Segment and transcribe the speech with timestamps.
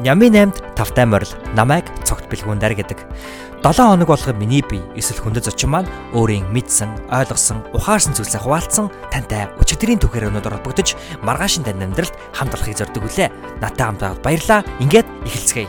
[0.00, 3.04] Нями 8-д тавтай морил намайг цогт бэлгүүндэр гэдэг.
[3.60, 8.88] 7 хоног болгоо миний бие эсвэл хүндэт зочин маань өөрийн мэдсэн, ойлгосон, ухаарсан зүйлсээ хуваалцсан
[9.12, 13.28] тантай өчигдрийн түүхээр өнөдөр холбогдож маргаашин тань амьдралд хамт олохыг зорддог үлээ.
[13.60, 14.64] Натаа хамт байгаад баярлаа.
[14.80, 15.68] Ингээд эхэлцгээе.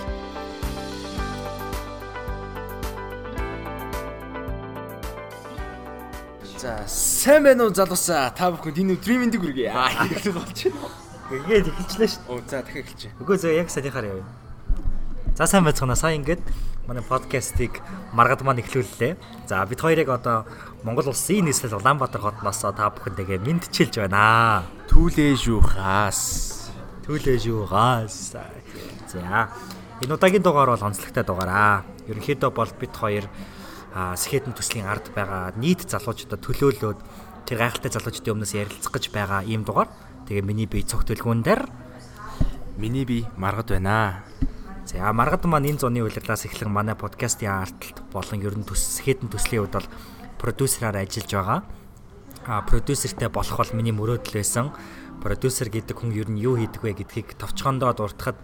[6.55, 9.75] За сайн байна уу залуусаа та бүхэнд энэ өдрийн мэндийг хүргэе.
[9.75, 11.10] Аа хэлэх болж байна.
[11.31, 12.23] Ингээд эхэлчлээ шүү.
[12.27, 13.01] Оо за дахиад эхэлж.
[13.23, 14.27] Үгүй зөө яг санийхаар явъя.
[15.39, 15.95] За сайн байцгаана.
[15.95, 16.43] Сая ингээд
[16.91, 17.79] манай подкастыг
[18.11, 19.15] маргад маань эхлүүллээ.
[19.47, 20.43] За бид хоёрыг одоо
[20.83, 24.67] Монгол улсын нийслэл Улаанбаатар хотноос та бүхэндээ мэдчилж байна.
[24.91, 26.19] Түлээ шүүхаас.
[27.07, 28.35] Түлээ шүүхаас.
[28.35, 29.47] За
[30.03, 31.87] энэ удаагийн дугаар бол онцлогтой дугаараа.
[32.11, 33.25] Ерөнхийдөө бол бид хоёр
[33.95, 36.99] сэхэтэн төслийн ард байгаа нийт залуучуудад төлөөлөөд
[37.47, 39.87] тэр гайхалтай залуучдын өмнөөс ярилцах гэж байгаа ийм дугаар.
[40.31, 41.67] Тэгээ миний бие цогт төлгүүн дээр
[42.79, 44.23] миний бие маргад байна.
[44.87, 49.27] За маргад маань энэ зуны удирлаас эхлэн манай подкастын арталт болон ер нь төс хэдэн
[49.27, 49.91] төслийн хувьд бол
[50.39, 51.59] продюсераар ажиллаж байгаа.
[52.47, 54.71] А продюсертэй болох бол миний мөрөөдөл байсан.
[55.19, 58.39] Продюсер гэдэг хүн ер нь юу хийдэг вэ гэдгийг товчхондоо дуртахад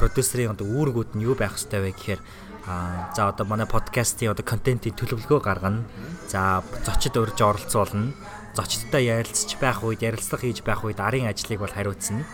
[0.00, 2.24] продюсерийн одоо үүргүүд нь юу байх ёстой вэ гэхээр
[2.64, 5.84] а за одоо манай подкастын одоо контентын төлөвлөгөө гаргана.
[6.24, 8.16] За зочид урьж оролцуулна
[8.54, 12.24] зочдтой ярилцж байх үед ярилцлага хийж байх үед арын ажлыг бол хариуцна.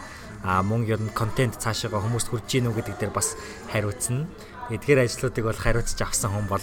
[0.43, 3.39] А мөн ер нь контент цаашаа хүмүүст хүрж гинүү гэдэг дээр бас
[3.71, 4.27] хариуцна.
[4.71, 6.63] Эдгээр ажлуудыг бол хариуцж авсан хүн бол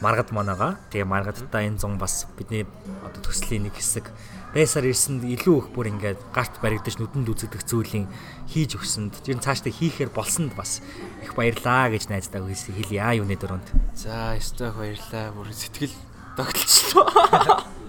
[0.00, 0.80] маргад манаага.
[0.92, 2.64] Тэгээ маргадтай энэ зун бас бидний
[3.04, 4.08] одоо төслийн нэг хэсэг
[4.54, 8.10] байсаар ирсэнд илүү их бүр ингээд гарт баригдаж нүдэнд үзэгдэх зүйлийн
[8.50, 10.82] хийж өгсөнд ер нь цаашдаа хийхээр болсонд бас
[11.22, 13.68] их баярлаа гэж найздаа хэлье юуны дөрөнд.
[13.94, 15.30] За, өстой баярлаа.
[15.36, 15.94] Бүр сэтгэл
[16.34, 17.70] тогтолцлоо.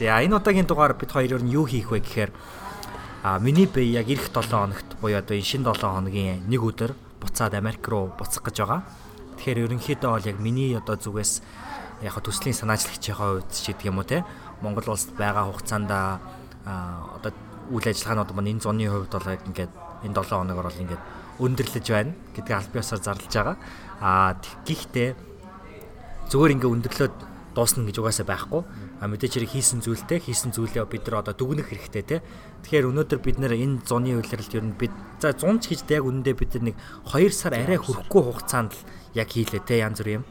[0.00, 2.32] За энэ удаагийн дугаар бид хоёр нь юу хийх вэ гэхээр
[3.20, 6.96] а миний бие яг эх 7 хоногт буюу одоо энэ шинэ 7 хоногийн нэг өдөр
[7.20, 8.80] буцаад Америк руу буцах гэж байгаа.
[9.36, 11.44] Тэгэхээр ерөнхийдөө бол яг миний одоо зүгээс
[12.00, 14.24] яг төслийн санаачлагчийн хувьд ч гэдэг юм уу те
[14.64, 17.32] Монгол улсад байгаа хугацаанд одоо
[17.68, 19.72] үйл ажиллагаанууд маань энэ зуны хувьд бол яг ингээд
[20.08, 21.02] энэ 7 хоногор бол ингээд
[21.44, 23.56] өндөрлөж байна гэдгийг аль биесээр зарлж байгаа.
[24.00, 24.32] А
[24.64, 25.12] гэхдээ
[26.32, 27.16] зүгээр ингээ өндөрлөөд
[27.52, 28.64] дуусна гэж угаасаа байхгүй.
[29.00, 32.16] А мэдээч хэрэг хийсэн зүйлтэй хийсэн зүйлээ бид нар одоо дүгнэх хэрэгтэй те.
[32.68, 36.04] Тэгэхээр өнөөдөр бид нэр энэ зуны үйлрэлд ер нь бид за 100 ч гэж яг
[36.04, 36.76] үнэндээ бид нар нэг
[37.08, 38.84] 2 сар арай хүрэхгүй хугацаанд л
[39.16, 40.24] яг хийлээ те янз бүр юм.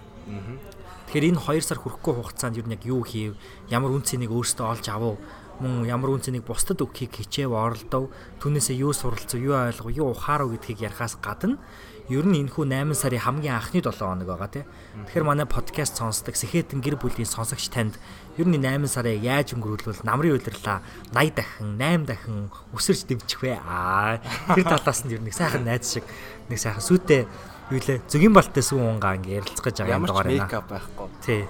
[1.10, 3.34] Тэгэхээр энэ 2 сар хүрэхгүй хугацаанд ер нь яг юу хийв?
[3.74, 5.18] Ямар үн цэнийг өөртөө олж авав?
[5.60, 8.08] мөн ямар үн цэнийг бусдад өгөхийг хичээв оролдов
[8.40, 11.60] түүнээсээ юу суралцав юу ойлгов юу ухаарав гэдгийг ярихаас гадна
[12.08, 14.64] ер нь энэхүү 8 сарын хамгийн анхны 7 хоног байгаа тий.
[15.04, 18.00] Тэгэхээр манай подкаст сонсдог Сэхэтэн гэр бүлийн сонсогч танд
[18.40, 20.80] ер нь 8 сарыг яаж өнгөрүүлвэл намрын удирлаа
[21.12, 22.38] 80 дахин 8 дахин
[22.72, 23.60] өсөрч дэмжих вэ?
[23.60, 24.24] Аа
[24.56, 26.08] тэр талаас нь ер нь сайхан найз шиг
[26.48, 27.28] нэг сайхан сүтээ
[27.76, 30.48] юу лээ зөгийн балтай сүүн унгаа ингээ ярилцах гэж байгаа юм дугаар байна.
[30.48, 31.08] Мейкап байхгүй.
[31.20, 31.44] Тий.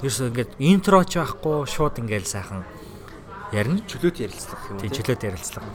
[0.00, 2.64] Ерөөс ингээд интро ч байхгүй шууд ингээл сайхан
[3.52, 3.84] ярина.
[3.84, 4.78] Чөлөөт ярилцлага юм?
[4.80, 5.68] Тий, чөлөөт ярилцлага.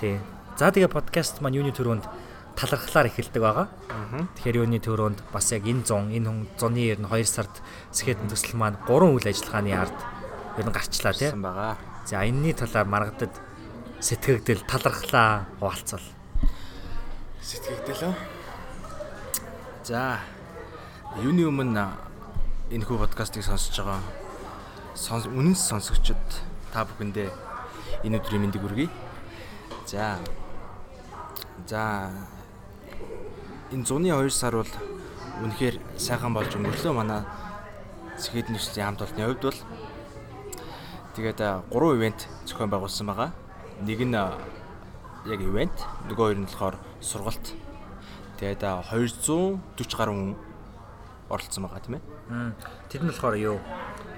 [0.00, 0.16] Тий.
[0.56, 2.08] За тэгээ подкаст маань юуны төрөнд
[2.60, 3.68] талархлаар эхэлдэг байгаа.
[4.36, 6.28] Тэгэхээр юуны төрөнд бас яг энэ 100 энэ
[6.60, 7.64] зуны ер нь 2 сард
[7.96, 9.98] сэхэтэн төсөл маань 3 үйл ажиллагааны ард
[10.60, 11.80] ер нь гарчлаа тийм байгаа.
[12.04, 13.32] За энэний талаар маргадад
[14.04, 16.04] сэтгэгдэл талархлаа хуваалцвал.
[17.40, 18.14] Сэтгэгдэл үү?
[19.88, 20.20] За
[21.24, 21.88] юуны өмнө
[22.68, 24.20] энэ хүү подкастыг сонсож байгаа
[25.00, 26.20] сонс үнэн сонсогчд
[26.72, 27.32] та бүхэндээ
[28.04, 28.88] энэ өдрийн мэндийг хүргэе.
[29.86, 30.20] За.
[31.66, 32.12] За
[33.70, 34.72] энэ зуны 2 сар бол
[35.46, 37.22] үнэхээр сайхан болж өнгөрлөө манай
[38.18, 39.60] Сэхэд нэгслийн хамт олонны хувьд бол
[41.14, 43.30] тэгээд 3 ивент зохион байгуулсан байгаа.
[43.86, 45.76] Нэг нь яг ивент,
[46.10, 47.46] нөгөө хоёр нь болохоор сургалт.
[48.42, 48.60] Тэгээд
[48.90, 50.34] 240 гаруй хүн
[51.30, 52.04] оролцсон байгаа тийм ээ.
[52.90, 53.58] Тэр нь болохоор юу?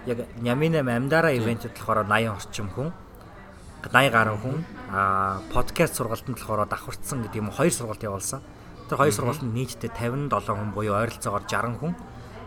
[0.09, 2.91] Яг Нямина Амдара ивентэд болохоор 80 орчим хүн
[3.87, 4.57] 80 гаруй хүн
[4.91, 8.43] а подкаст сургалтанд болохоор давхарцсан гэдэг юм хоёр сургалт явуулсан.
[8.89, 11.93] Тэр хоёр сургуульд нийтдээ 57 хүн буюу ойролцоогоор 60 хүн.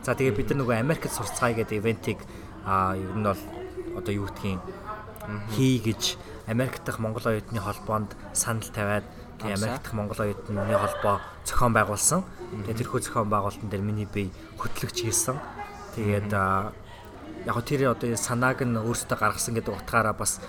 [0.03, 2.19] За тэгээ бид нар нөгөө Америкт сурцгаая гэдэг ивентийг
[2.65, 3.41] аа ер нь бол
[3.97, 4.61] одоо юу гэдгийг
[5.55, 6.17] хий гэж
[6.47, 9.05] Америк дахь Монгол оюутны холбоонд санал тавиад
[9.41, 12.21] тэгээ Америк дахь Монгол оюутны холбоо зохион байгуулсан.
[12.69, 14.29] Тэгээ тэрхүү зохион байгуулалтан дээр миний бие
[14.61, 15.41] хөтлөгч хийсэн.
[15.97, 20.41] Тэгээд яг тэр одоо санааг нь өөртөө гаргасан гэдэг утгаараа бас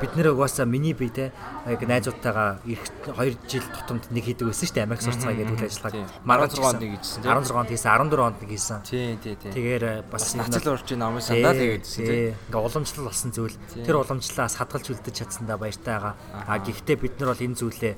[0.00, 1.32] бид нэр угаасаа миний бие те
[1.66, 5.68] яг найзуудтайгаа их 2 жил тутамд нэг хийдэг байсан шүү дээ Америк сурцгаа гэдэг үйл
[5.68, 6.10] ажиллагааг.
[6.24, 8.78] Маргаан 16 онд хийжсэн тийм 16 онд хийсэн 14 онд хийсэн.
[8.84, 9.50] Тий тий тий.
[9.52, 12.34] Тэгэхээр бас нацал урчин намын сандаа тэгээдсэн тий.
[12.36, 13.56] Ингээ уламжлал болсон зүйл.
[13.72, 16.14] Тэр уламжлалаас хадгалж үлдэж чадсандаа баяртай байгаа
[16.46, 17.94] а гэхдээ бид нар бол энэ зүйлээ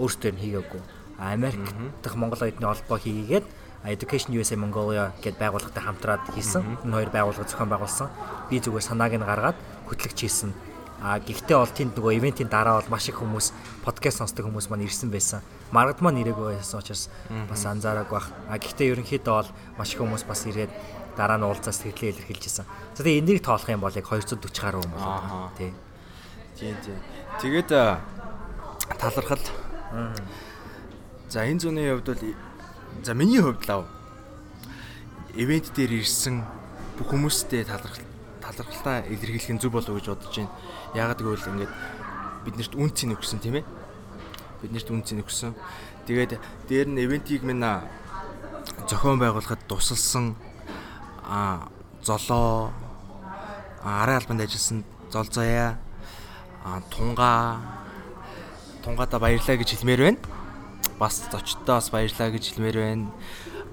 [0.00, 0.82] өөрсдөө хийгээгүй.
[1.20, 1.64] Америк
[2.02, 3.46] дахь Монгол оюутны холбоо хийгээд
[3.82, 6.86] Education USA Mongolia гэдээ байгууллагатай хамтраад хийсэн.
[6.86, 8.08] Энэ хоёр байгууллага зохион байгуулсан.
[8.46, 9.58] Би зүгээр санааг нь гаргаад
[9.90, 10.54] хөтлөгч хийсэн.
[11.02, 13.50] А гэхдээ бол тэнд нөгөө ивентийн дараа бол маш их хүмүүс
[13.82, 15.42] подкаст сонсдог хүмүүс маань ирсэн байсан.
[15.74, 17.10] Маргадмаа нэрээгүй байсан учраас
[17.50, 18.30] бас анзаараагүй байх.
[18.46, 19.50] А гэхдээ ерөнхийдөө бол
[19.82, 20.70] маш их хүмүүс бас ирээд
[21.18, 22.66] дараа нь уулзаа сэтгэлээ илэрхийлж исэн.
[22.94, 25.50] За тэгээ энийг тоолох юм бол яг 240 гаруй хүмүүс байна.
[25.58, 25.74] Тий.
[26.54, 26.98] Тийм тийм.
[27.42, 27.70] Тэгээд
[28.94, 29.44] талархал.
[31.26, 32.22] За энэ зуны хувьд бол
[33.02, 33.90] за миний хувьд лав
[35.34, 36.46] ивент дээр ирсэн
[36.94, 38.11] бүх хүмүүстэй талархал
[38.42, 40.52] талархалтаа илэрхийлэх нь зөв болов гэж бодож байна.
[40.98, 41.72] Яагаад гэвэл ингээд
[42.44, 43.66] биднэрт үнцийг өгсөн тийм ээ.
[44.62, 45.54] Биднэрт үнцийг өгсөн.
[46.06, 47.62] Тэгээд дээр нь ивентийг минь
[48.90, 50.34] зохион байгуулахад тусалсан
[51.22, 51.70] а
[52.02, 52.74] золоо
[53.84, 55.78] арын албанд ажилласан зол заяа
[56.90, 57.62] тунгаа
[58.82, 60.20] тунгаада баярлаа гэж хэлмээр байна.
[60.98, 63.06] Бас зочдтой бас баярлаа гэж хэлмээр байна.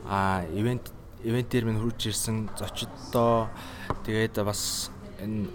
[0.06, 0.94] А ивент
[1.24, 3.52] ивентээр минь хурж ирсэн зочдтой
[4.06, 5.52] тэгээд бас энэ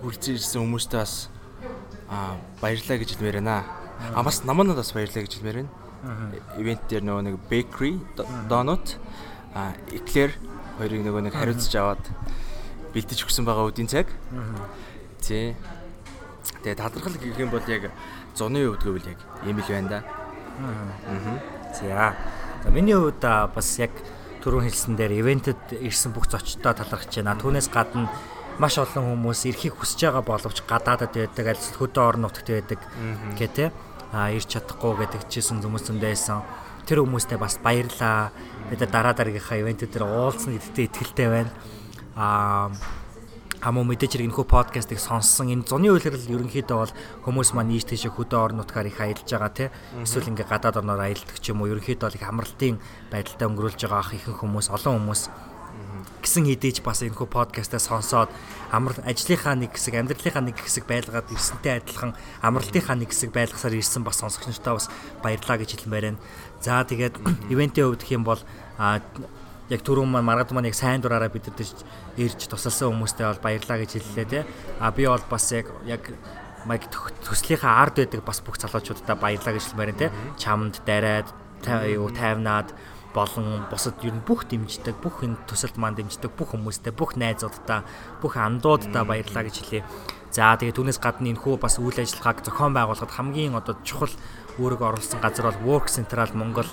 [0.00, 1.28] хүрэлцэн ирсэн хүмүүстээ бас
[2.08, 3.64] а баярлаа гэж хэлмээр байна.
[4.14, 5.72] А бас наманад бас баярлаа гэж хэлмээр байна.
[6.56, 7.98] Ивент дээр нөгөө нэг bakery
[8.48, 8.96] donut
[9.52, 10.32] а эклер
[10.78, 12.04] хоёрыг нөгөө нэг хариуцж аваад
[12.94, 14.08] бэлдэж өгсөн байгаа үдийн цаг.
[15.20, 15.56] Тий.
[16.62, 17.90] Тэгээ талархал гэх юм бол яг
[18.36, 20.00] зуны хувьд гэвэл яг ийм л байна да.
[20.62, 21.40] Аа.
[21.74, 22.14] За.
[22.64, 23.90] За миний хувьд бас яг
[24.46, 27.34] түрүүн хэлсэн дээр ивентэд ирсэн бүх зочдтой талархаж байна.
[27.34, 28.06] Түүнээс гадна
[28.62, 32.78] маш олон хүмүүс ирэхийг хүсэж байгаа боловч гадаадад байдаг, аль хөдөө орон нутагт байдаг
[33.34, 33.68] гэх тээ.
[34.14, 36.46] А ирч чадахгүй гэдэг чийсэн хүмүүс зөндөөсэн.
[36.86, 38.30] Тэр хүмүүстээ бас баярлаа.
[38.70, 41.50] Бид дараа дараагийнхаа ивентэд дээр уулзсан гэдэгт итгэлтэй байна.
[42.14, 42.70] А
[43.66, 46.94] хамуу мэдээж хэрэг энэхүү подкастыг сонссон энэ зуны үйлрэл ерөнхийдөө бол
[47.26, 49.68] хүмүүс маань ийш тийш хөдөө орон нутгаар их аялж байгаа тий
[50.06, 52.78] эсвэл ингээ гадаад орноор аялдаг ч юм уу ерөнхийдөө их амралтын
[53.10, 55.22] байдалтай өнгөрүүлж байгаа ах ихэнх хүмүүс олон хүмүүс
[56.22, 58.30] гисэн хэдийж бас энэхүү подкастаа сонсоод
[58.70, 64.02] амар ажлынхаа нэг хэсэг амьдралынхаа нэг хэсэг байлгаад ирсэнтэй адилхан амралтынхаа нэг хэсэг байлгасаар ирсэн
[64.02, 64.86] бас сонсогч нартаа бас
[65.22, 66.22] баярлаа гэж хэлмээр байна.
[66.62, 67.18] За тэгээд
[67.52, 68.40] ивентийн хувьд гэх юм бол
[69.70, 71.58] яг түрүүн маань маргад маань яг сайн дураараа бидэд
[72.16, 74.46] ирж тусалсан хүмүүстээ бол баярлаа гэж хэллээ те.
[74.78, 76.02] А би бол бас яг яг
[76.66, 76.86] маяг
[77.26, 80.12] төслийнхаа ард байдаг бас бүх залуучуудаа баярлаа гэж хэлмээр те.
[80.38, 81.30] Чамд дараад
[81.86, 82.70] юу тайвнаад
[83.16, 87.88] болон бусад ер нь бүх дэмждэг, бүх энэ төсөлд маань дэмждэг бүх хүмүүстээ, бүх найзуудаа,
[88.20, 89.88] бүх андуудаа баярлаа гэж хэлье.
[90.28, 94.12] За тэгээ түүнээс гадна энэ хүү бас үйл ажиллагааг зохион байгуулахад хамгийн одоо чухал
[94.60, 96.68] өөрийгөө оруулсан газар бол Work Central Монгол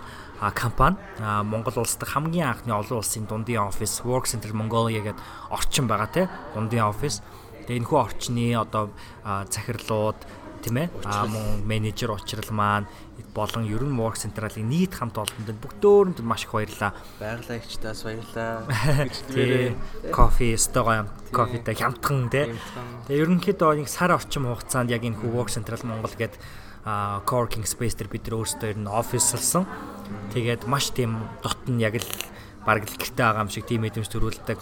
[0.52, 5.88] компани Монгол улс дахь хамгийн анхны олон улсын дундын офис Work Center Mongolia гэдэг орчин
[5.88, 7.22] байгаа тий дундын офис.
[7.68, 8.92] Тэгээ энэ хүү орчны одоо
[9.24, 10.20] захирлууд
[10.64, 10.88] тийм ээ
[11.28, 12.88] мөн менежер учрал маань
[13.34, 16.94] болон ер нь Work Central-ийн нийт хамт олонд бүх дөөрөнд маш их баярлаа.
[17.20, 18.64] Байгалагчдаас баярлаа.
[19.34, 19.76] Тий.
[20.14, 22.54] Кофе, стогоо кофетэй хямдхан тий.
[23.10, 26.38] Тэгээ ерөнхийдөө нэг сар орчим хугацаанд яг энэ хүү Work Central Монгол гэдэг
[26.84, 29.64] co-working space дээр бид нар өөрсдөө ер нь офислсан.
[30.36, 32.12] Тэгээд маш тийм дотн яг л
[32.68, 34.60] бараг л гэрте байгаа юм шиг тийм мэдрэмж төрүүлдэг.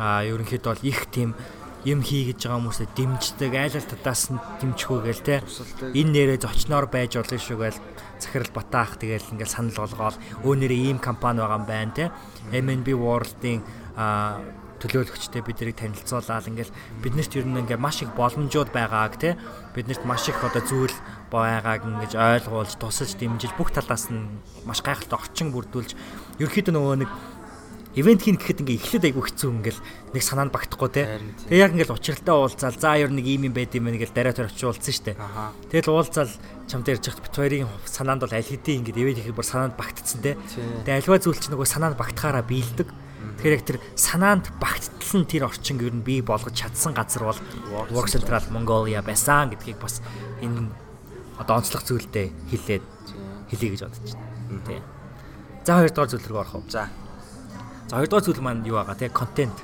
[0.00, 1.36] Аа ерөнхийдөө бол их тийм
[1.84, 5.44] юм хийгэж байгаа хүмүүсээ дэмждэг, айл ал татаас нь дэмжихүүгээл те.
[5.92, 7.80] Энэ нэрээ зочноор байж болно шүү гээл
[8.18, 12.04] захирал батаах тэгэл ингээл санал болгоол өөнөрөө ийм компани байгаа юм байна те.
[12.50, 13.62] MNB World-ийн
[13.94, 14.40] аа
[14.78, 19.34] төлөөлөгчтэй биднийг танилцуулаад ингээл биднэрт ер нь ингээ маш их боломжууд байгааг те
[19.74, 20.94] биднэрт маш их одоо зүйл
[21.30, 25.92] байгааг ингэж ойлгуулж тусалж дэмжиж бүх талаас нь маш гайхалтай орчин бүрдүүлж
[26.40, 27.10] ерөөхдөө нөгөө нэг
[27.98, 29.80] ивент хийн гэхэд ингээ эхлээд айгу хэцүү ингээл
[30.14, 31.18] нэг санаанд багтахгүй те.
[31.50, 34.52] Тэгээ яг ингээл учралтай уулзаал за ер нэг ийм юм байд юм ингээл дараа төр
[34.52, 35.18] очиулсан штэ.
[35.72, 36.30] Тэгэл уулзаал
[36.70, 40.20] чамд ярьж хат бит хоёрын санаанд бол аль хэдийн ингээд ивент хийхэд бүр санаанд багтцсан
[40.22, 40.38] те.
[40.86, 42.88] Тэгээ альва зүйл чи нөгөө санаанд багтахаараа биелдэг.
[43.42, 47.40] Тэгэхээр яг тэр санаанд багттлан тэр орчин ер нь бий болгож чадсан газар бол
[47.90, 50.02] Work Central Mongolia байсан гэдгийг бас
[50.42, 50.70] энэ
[51.38, 52.84] одоо онцлог зүйлдээ хэлээд
[53.50, 54.62] хэлье гэж бодож байна.
[54.66, 54.80] Тий.
[55.64, 56.64] За хоёрдугаар зүйл рүү орох уу?
[56.68, 56.88] За.
[57.88, 59.56] За хоёрдугаар зүйл маань юу байгаа те контент.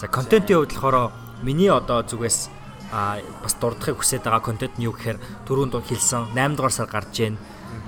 [0.00, 2.50] За контентын хувьд болохоор миний одоо зүгээс
[2.92, 7.14] а бас дурдахыг хүсэж байгаа контент нь юу гэхээр түрүүнд хэлсэн 8 дугаар сар гарч
[7.20, 7.36] ийн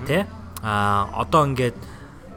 [0.05, 0.27] тэ
[0.63, 1.79] а одоо ингээд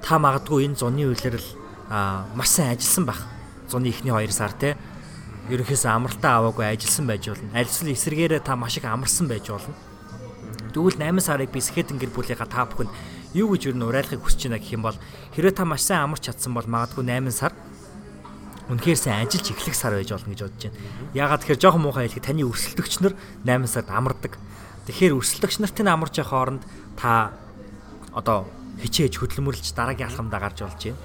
[0.02, 1.50] та магадгүй энэ зуны үйлрэл
[1.92, 3.22] а маш сайн ажилласан байх.
[3.68, 4.78] Зуны ихний 2 сар те.
[5.52, 7.52] Ерөнхийдөө амралтаа аваагүй ажилласан байж болно.
[7.52, 9.76] Альсвал эсрэгээрээ та маш их амарсан байж болно.
[10.74, 12.90] Тэгвэл 8 сарыг би Скетэн гэр бүлийнхаа та бүхэнд
[13.38, 14.98] юу гэж юу н урайлахыг хүсэж байна гэх юм бол
[15.38, 17.54] хэрвээ та маш сайн амарч чадсан бол магадгүй 8 сар
[18.74, 20.78] үнэхээр сайн ажиллаж эхлэх сар байж болно гэж бодож байна.
[21.14, 23.14] Ягаад тэгэхээр жоохон муухай хэлэхэд таны өрсөлдөгч нар
[23.46, 24.34] 8 сард амардаг.
[24.90, 26.64] Тэгэхээр өрсөлдөгч нарт нь амарч явах хооронд
[26.98, 27.38] та
[28.16, 28.50] одоо
[28.82, 30.98] хичээж хөдөлмөрлж дараагийн алхамдаа гарч болж байна.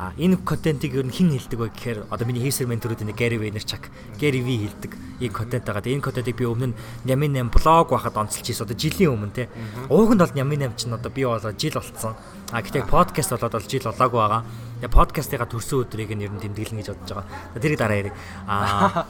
[0.00, 3.36] А энэ контентийг ер нь хэн хэлдэг вэ гэхээр одоо миний хийсэр менторууд энэ Gary
[3.36, 5.84] Vaynerchuk, Gary V хэлдэг энэ контент байгаа.
[5.84, 8.64] Энэ контентыг би өмнө нь Нямин 8 блог байхад онцолж хийсэн.
[8.64, 9.52] Одоо жилийн өмнө те.
[9.92, 12.16] Ууганд бол Нямин 8 чинь одоо би болоо жил болцсон.
[12.48, 14.42] А гэтээ подкаст болоод бол жил болоогүй байгаа.
[14.80, 17.60] Тэгээ подкастыга төрсөн өдрийг нь ер нь тэмдэглэн гэж бодож байгаа.
[17.60, 18.16] Тэрийг дараа ярив.
[18.48, 19.04] А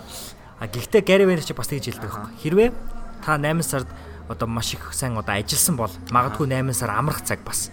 [0.59, 2.35] А гэхдээ Gary Vaynerchuk бас тэгж хэлдэг байхгүй.
[2.42, 2.68] Хэрвээ
[3.23, 3.87] та 8 сард
[4.26, 7.70] одоо маш их сайн одоо ажилласан бол магадгүй 8 сар амрах цаг бас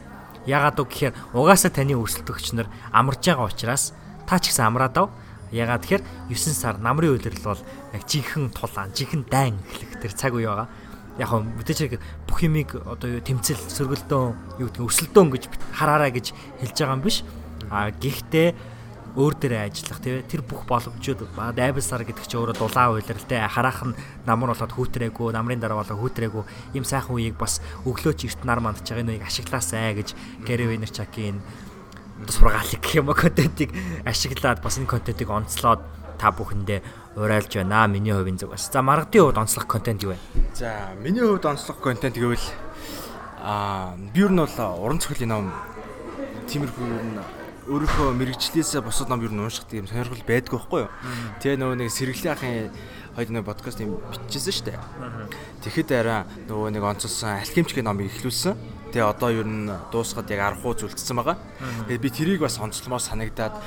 [0.48, 3.92] Ягаад үг гэхээр угаасаа таны өрсөлдөгч нар амарж байгаа учраас
[4.24, 5.12] та ч гэсэн амраад ав.
[5.52, 7.62] Ягаад тэгэхээр 9 сар намрын үйлрэл бол
[7.92, 10.68] яг жинхэнэ тулаан, жинхэнэ дайн эхлэх тэр цаг үе байгаа.
[11.20, 11.80] Яг хөө мэдээч
[12.28, 15.44] бүх юмыг одоо тэмцэл сөргөлдөөн юу гэдэг өрсөлдөөн гэж
[15.76, 16.32] хараараа гэж
[16.64, 17.24] хэлж байгаа юм биш.
[17.68, 18.56] А гэхдээ
[19.18, 21.26] өөр дээрээ ажиллах тий тэр бүх боломжууд
[21.58, 23.98] дайбсар гэдэг чинь өөрөө дулаан үйлрэлтэй хараахан
[24.30, 27.58] намар болоод хүүтрээгүй намрын дараа болоо хүүтрээгүй ийм сайхан үеийг бас
[27.90, 30.14] өглөөч эрт нар мандж байгаа үеийг ашиглаасай гэж
[30.46, 31.42] Гэри Вейнерчакийн
[32.30, 33.74] сургаалыг гэх юм контентийг
[34.06, 35.82] ашиглаад бас энэ контентийг онцлоод
[36.18, 36.82] та бүхэндээ
[37.18, 37.88] урайлж байна.
[37.88, 38.70] Миний хувийн зүг бас.
[38.74, 40.18] За маргадын хувьд онцлох контент юу вэ?
[40.54, 42.42] За миний хувьд онцлох контент гэвэл
[43.42, 45.54] аа би юу нь бол уран зохиолын ном
[46.50, 47.37] тиймэрхүү
[47.68, 50.92] өөрийнхөө мэрэгчлээсээ бусад ном юу н унших тийм сонирхол байдгүй байхгүй юу.
[51.44, 52.72] Тэгээ нөгөө нэг сэргэлэн ахын
[53.12, 54.80] хоёр нэг подкаст юм бичижсэн шүү дээ.
[55.68, 58.56] Тэгэхэд арай нөгөө нэг онцолсон алхимчгийн номыг ихлүүлсэн.
[58.96, 61.36] Тэгээ одоо юу н дуусгаад яг 10 хуу зүлдсэн байгаа.
[61.92, 63.60] Тэгээ би тэрийг бас онцломоор санагдаад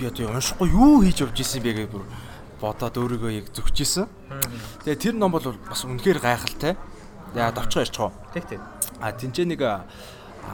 [0.00, 2.08] би одоо уншихгүй юу хийж явж исэн бэ гэж бүр
[2.56, 4.08] бодоод өөрийгөө яг зөвчжсэн.
[4.88, 6.72] Тэгээ тэр ном бол бас үнэхээр гайхалтай.
[7.36, 8.12] Тэгээ давчгаа ярьчихоо.
[8.32, 8.60] Тэг тэг.
[8.96, 9.60] А тэнцээ нэг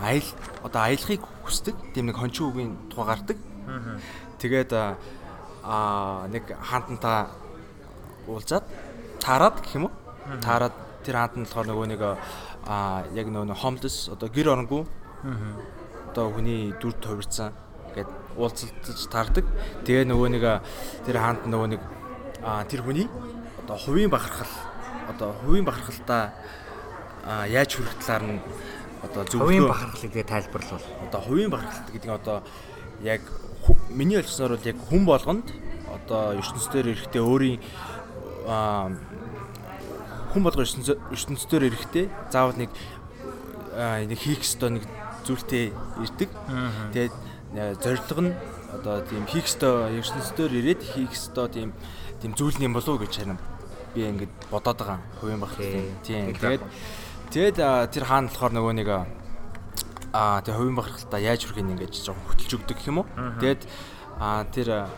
[0.01, 0.29] аял
[0.63, 1.77] одоо аялахыг хүсдэг.
[1.95, 3.39] Тийм нэг хончин үгийн тухай гардаг.
[4.39, 7.31] Тэгээд аа нэг хаантантаа
[8.27, 8.65] уулзаад
[9.21, 9.95] таарад гэх юм уу?
[10.41, 14.87] Таарад тэр хаант нь болохоор нөгөө нэг аа яг нөгөө хомлос одоо гэр оронгүй.
[16.11, 17.53] Одоо хүний дүр тувирцсан
[17.95, 19.47] гэд уулзалтаж таардаг.
[19.87, 20.45] Тэгээ нөгөө нэг
[21.07, 21.83] тэр хаант нөгөө нэг
[22.43, 23.07] аа тэр хүний
[23.63, 24.51] одоо хувийн бахархал
[25.09, 26.35] одоо хувийн бахархалтаа
[27.47, 28.41] яаж хүрэх талаар нь
[29.03, 32.39] одоо зөвхөн хувийн бахархлыг тэгээ тайлбарлавал одоо хувийн бахархалт гэдэг нь одоо
[33.03, 33.23] яг
[33.91, 35.47] миний ойлгосноор бол яг хүн болгонд
[35.91, 37.59] одоо ертөнцийн эрэхтэй өөрийн
[40.33, 42.71] хүн болгон ертөнцийн эрэхтэй заавал нэг
[44.09, 44.85] нэг хийх ёстой нэг
[45.27, 46.31] зүйлтэй ирдэг.
[46.93, 47.15] Тэгээд
[47.83, 48.33] зорилго нь
[48.73, 51.71] одоо тийм хийх ёстой ертөнцийн ирээд хийх ёстой тийм
[52.21, 53.39] тийм зүйл юм болов уу гэж харин
[53.95, 55.91] би ингээд бодоод байгаа хувийн бахархал.
[56.03, 56.33] Тийм.
[56.35, 56.63] Тэгээд
[57.33, 57.57] Тэгээд
[57.89, 58.89] тэр хаана болохоор нөгөө нэг
[60.13, 63.09] аа тэр хувийн бахархалтаа яаж хүрхийг ингэж жоохон хөтөлж өгдөг гэх юм уу.
[63.41, 63.65] Тэгээд
[64.21, 64.93] аа тэр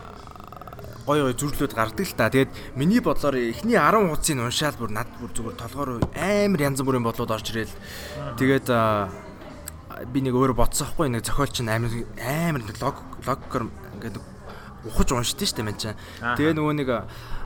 [1.07, 2.27] гой гой зүрлүүд гардаг л та.
[2.27, 7.07] Тэгээд миний бодлоор эхний 10 хуудсыг уншаал бүр над бүр зүгээр толгоор амар янз бүрийн
[7.07, 7.71] бодлууд орж ирэл.
[8.35, 8.67] Тэгээд
[10.11, 14.19] би нэг өөрөө бодсон хгүй нэг зохиолч нь амар амар лог логгор ингээд
[14.83, 15.95] ухаж уншдээ штэ мэн чинь.
[16.19, 16.89] Тэгээ нөгөө нэг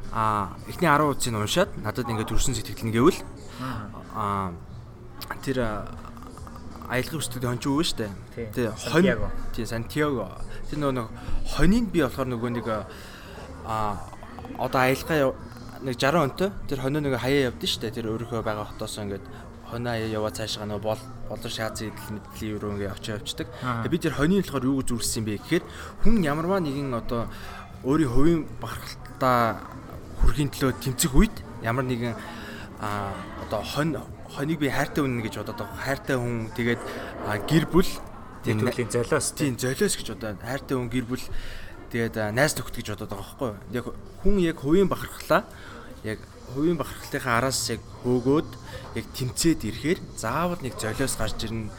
[0.09, 3.21] а эхний 10 хуудсыг уншаад надад ингээд төрсэн сэтгэл нь гэвэл
[4.17, 4.49] а
[5.43, 5.57] тэр
[6.89, 8.09] аялгын өстөд хонч өвөө штэ.
[8.53, 9.13] Тэ хонь.
[9.53, 10.41] Тий Сантьяго.
[10.69, 11.05] Тэр нөгөө
[11.53, 12.67] хоньыг би болохоор нөгөө нэг
[13.65, 14.01] а
[14.57, 15.37] одоо аялгаа
[15.85, 17.93] нэг 60 онтой тэр хоньоо нэг хаяа явдсан штэ.
[17.93, 19.25] Тэр өөрийнхөө байгаа хотоос ингээд
[19.69, 23.47] хоноо хаяа яваа цаашгаа нөгөө бол болон шаазын идэл мэдлийн өрөө ингээд очиж явцдаг.
[23.85, 25.63] Би тэр хоньны болохоор юу гэж зүрхсэн бэ гэхээр
[26.01, 27.29] хүн ямарваа нэгэн одоо
[27.85, 29.61] өөрийн хувийн бахархалтаа
[30.25, 32.17] хүрхийн төлөө тэмцэх үед ямар нэгэн
[32.81, 33.13] а
[33.45, 33.93] одоо хонь
[34.35, 35.85] хоныг би хайртай үнэ гэж бодоод байгаа.
[35.85, 36.81] Хайртай хүн тэгээд
[37.49, 37.89] гэр бүл
[38.45, 41.25] тийм төрлийн золиос тийм золиос гэж одоо хайртай хүн гэр бүл
[41.89, 43.51] тэгээд найз нөхд гэж бодоод байгаа байхгүй.
[43.73, 43.85] Яг
[44.21, 45.43] хүн яг хувийн бахархлаа
[46.05, 46.19] яг
[46.53, 48.49] хувийн бахархлынхаа араас яг хөөгөөд
[49.01, 51.73] яг тэмцээд ирэхээр заавал нэг золиос гарч ирнэ.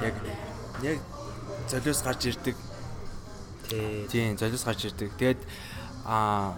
[0.00, 0.14] Яг
[0.80, 0.98] яг
[1.68, 2.56] золиос гарч ирдэг.
[4.08, 5.12] Тийм золиос гарч ирдэг.
[5.20, 5.40] Тэгээд
[6.08, 6.56] аа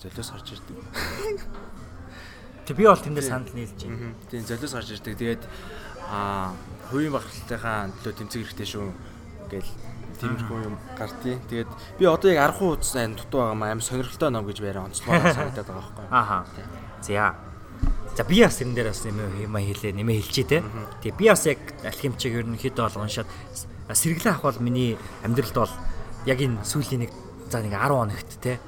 [0.00, 0.76] золиос гарч ирдэг.
[2.66, 4.14] Тэг би бол тэндээ санал нийлж байна.
[4.26, 5.14] Тийм золиос гарч ирдэг.
[5.14, 5.42] Тэгээд
[6.10, 6.50] аа
[6.90, 8.86] хувийн бахархалтынхаа төлөө тэмцэх хэрэгтэй шүү
[9.50, 9.70] гэл
[10.18, 11.38] тиймэрхүү юм гартыг.
[11.46, 14.90] Тэгээд би одоо яг 10 хуудас айн дутуу байгаа маа аим сонирхолтой ном гэж байраа
[14.90, 16.06] онцлогоо санагдаад байгаа байхгүй.
[16.10, 16.38] Ааха.
[17.02, 17.34] За.
[18.16, 20.58] За би бас энэ дээр бас нэмээ юм хэлээ нэмээ хэлчихээ те.
[21.06, 23.28] Тэгээ би бас яг алхимчиг ерөнхийдөө бол уншаад
[23.94, 25.74] сэргэлэн авах бол миний амьдралд бол
[26.26, 27.12] яг энэ сүүлийн нэг
[27.46, 28.58] за нэг 10 хоногт те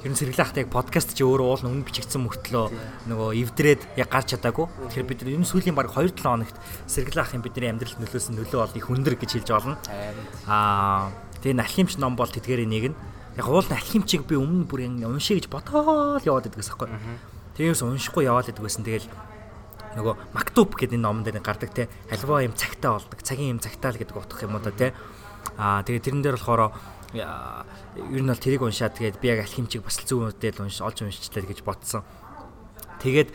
[0.00, 2.72] Ер нь сэргэлэн ахтай яг подкаст чи өөрөө уул өмнө бичигдсэн мөртлөө
[3.12, 4.64] нөгөө эвдрээд яг гарч чадаагүй.
[4.88, 6.56] Тэгэхээр бид нар энэ сүүлийн баг 2-7 хоногт
[6.88, 9.76] сэргэлэн ахын бидний амьдралд нөлөөсөн нөлөө бол их өндөр гэж хэлж болно.
[10.48, 11.12] Аа
[11.44, 12.98] тэгээ нахимч ном бол тэдгээрийн нэг нь.
[13.36, 16.88] Яг уул нахимчийг би өмнө бүр уншия гэж бодоол яваад байдагс аахгүй.
[17.60, 18.88] Тэгээс уншихгүй яваад байдаг байсан.
[18.88, 19.04] Тэгэл
[20.00, 23.92] нөгөө мактуб гэдэг энэ номон дээр гардаг те альва юм цагтаа болдог цагийн юм цагтаа
[23.92, 24.94] л гэдэг утгах юм уу та те
[25.58, 26.70] аа тэгээ тэрэн дээр болохоор
[27.14, 31.42] ер нь бол тэрийг уншаад тэгээд би яг алхимчиг бас зөв үедээ унш олж уншчлаа
[31.42, 32.06] гэж бодсон.
[33.02, 33.34] Тэгээд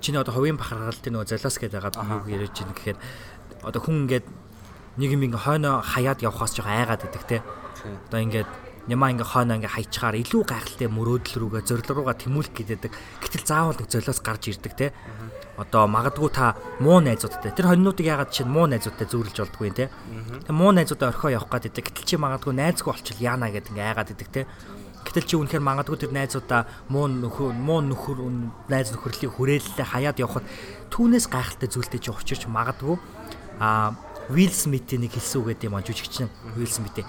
[0.00, 2.98] чиний одоо хувийн бахархалтын нөгөө золиос гэдэг байгаа юу ярьж байна гэхээр
[3.66, 4.26] одоо хүн ингээд
[4.96, 7.42] нэг юм ингээ хойноо хаяад явхаас жоо айгаад идэх те.
[8.08, 8.50] Одоо ингээд
[8.88, 12.92] Ямаа ингээ хойноо ингээ хайчаар илүү гайхалтай мөрөөдөл рүүгээ зориг руугаа тэмүүлэх гэдэг.
[13.20, 14.86] Гэтэл заавал нэг золиос гарч ирдэг те.
[15.60, 19.92] Одоо магадгүй та муу найзуудтай тэр хоньнуудыг яагаад чинь муу найзуудтай зөөрлж болдгүй юм те.
[20.48, 21.92] Тэг муу найзуудаа орхио явах гээд идэг.
[21.92, 24.42] Гэтэл чи магадгүй найзгүй болчихвол яана гэдэг ингээ айгаад идэг те.
[25.04, 28.18] Гэтэл чи үнэхээр магадгүй тэр найзуудаа муу нөхөр муу нөхөр
[28.68, 30.44] найз нөхөрлийг хүрээлэлээ хаяад явхад
[30.92, 33.00] түүнээс гайхалтай зүйлтэй чи учирч магадгүй
[33.60, 33.96] а
[34.28, 37.08] Уилл Смитийн нэг хэлсэн үг гэдэг юм а жүжигчин Уилл Смитийн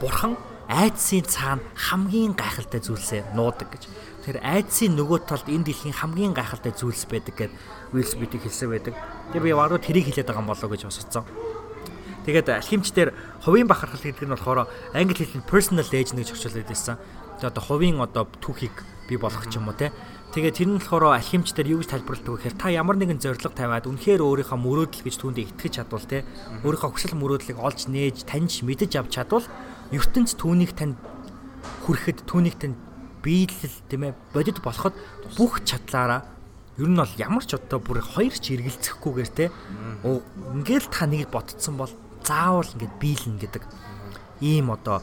[0.00, 0.34] бурхан
[0.68, 3.86] айдсын цаана хамгийн гайхалтай зүйлсээ нуудаг гэж.
[4.26, 7.52] Тэр айдсын нөгөө талд энэ дэлхийн хамгийн гайхалтай зүйлс байдаг гэд
[7.94, 8.94] Уилл Смитийг хэлсэн байдаг.
[9.30, 11.24] Тэгээ би баруун тэрийг хэлээд байгаа юм болоо гэж босцсон.
[12.26, 13.14] Тэгээд алхимчдэр
[13.46, 16.98] хувийн бахархал гэдэг нь болохоор англи хэлний personal legend гэж орчуулдаг байсан.
[17.38, 18.74] Тэгээ одоо хувийн одоо түүхийг
[19.06, 19.94] бий болгох ч юм уу те.
[20.34, 23.86] Тэгээ тэр нь болохоор алхимчдэр юу гэж тайлбарладаг вэ гэхээр та ямар нэгэн зориг тавиад
[23.86, 26.26] үнэхээр өөрийнхөө мөрөөдөл гэж түүндээ итгэж чадвал те.
[26.66, 29.46] Өөрийнхөө хүсэл мөрөөдлийг олж нээж таньж мэдэж авч чадвал
[29.92, 30.98] ертөнц түүнийг танд
[31.86, 32.76] хүрэхэд түүнийг танд
[33.22, 34.94] биелэл тийм ээ бодит болоход
[35.38, 36.26] бүх чадлаараа
[36.78, 39.50] ер нь бол ямар ч одоо бүр хоёр ч эргэлзэхгүйгээр те
[40.02, 41.90] ингээл та нэг ботцсон бол
[42.22, 43.62] заавал ингээд биелнэ гэдэг
[44.42, 45.02] ийм одоо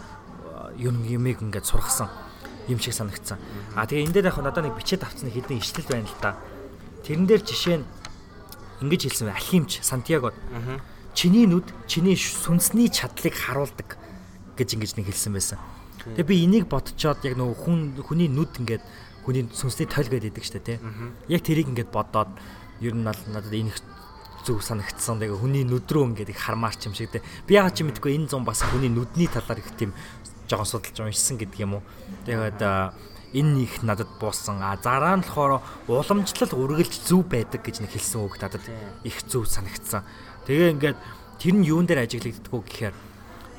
[0.77, 2.09] юм юмыг ингээд сургасан
[2.67, 3.39] юм шиг санагдсан.
[3.75, 6.39] А тэгээ энэ дээр яг надад нэг бичээд авцсан хэдэн ишлэл байна л да.
[7.03, 7.85] Тэрэн дээр жишээ нь
[8.83, 9.35] ингэж хэлсэн бай.
[9.35, 10.35] Алхимч Сантьягод.
[11.13, 13.99] Чиний нүд чиний сүнсний чадлыг харуулдаг
[14.57, 15.59] гэж ингэж нэг хэлсэн байсан.
[16.03, 18.83] Тэгээ би энийг бодцоод яг нөгөө хүн хүний нүд ингээд
[19.23, 20.77] хүний сүнсний тойл гэдэг идэг штэ тий.
[21.31, 22.31] Яг тэрийг ингээд бодоод
[22.83, 23.71] ер нь надад энэ
[24.43, 25.23] зүг санагдсан.
[25.23, 27.23] Тэгээ хүний нүд рүү ингээд их хармаарч юм шиг тий.
[27.47, 29.95] Би яагаад ч мэдгүй энэ зам бас хүний нүдний талаар их тийм
[30.51, 31.83] жоохон судалж уншсан гэдэг юм уу.
[32.27, 32.59] Тэгээд
[33.33, 34.59] энэ их надад буусан.
[34.59, 38.67] А зараа нь болохоор уламжлал үргэлж зүв байдаг гэж нэг хэлсэн үг надад
[39.07, 40.03] их зүв санагдсан.
[40.45, 40.97] Тэгээ ингээд
[41.39, 42.95] тэр нь юун дээр ажиглагддаг вэ гэхээр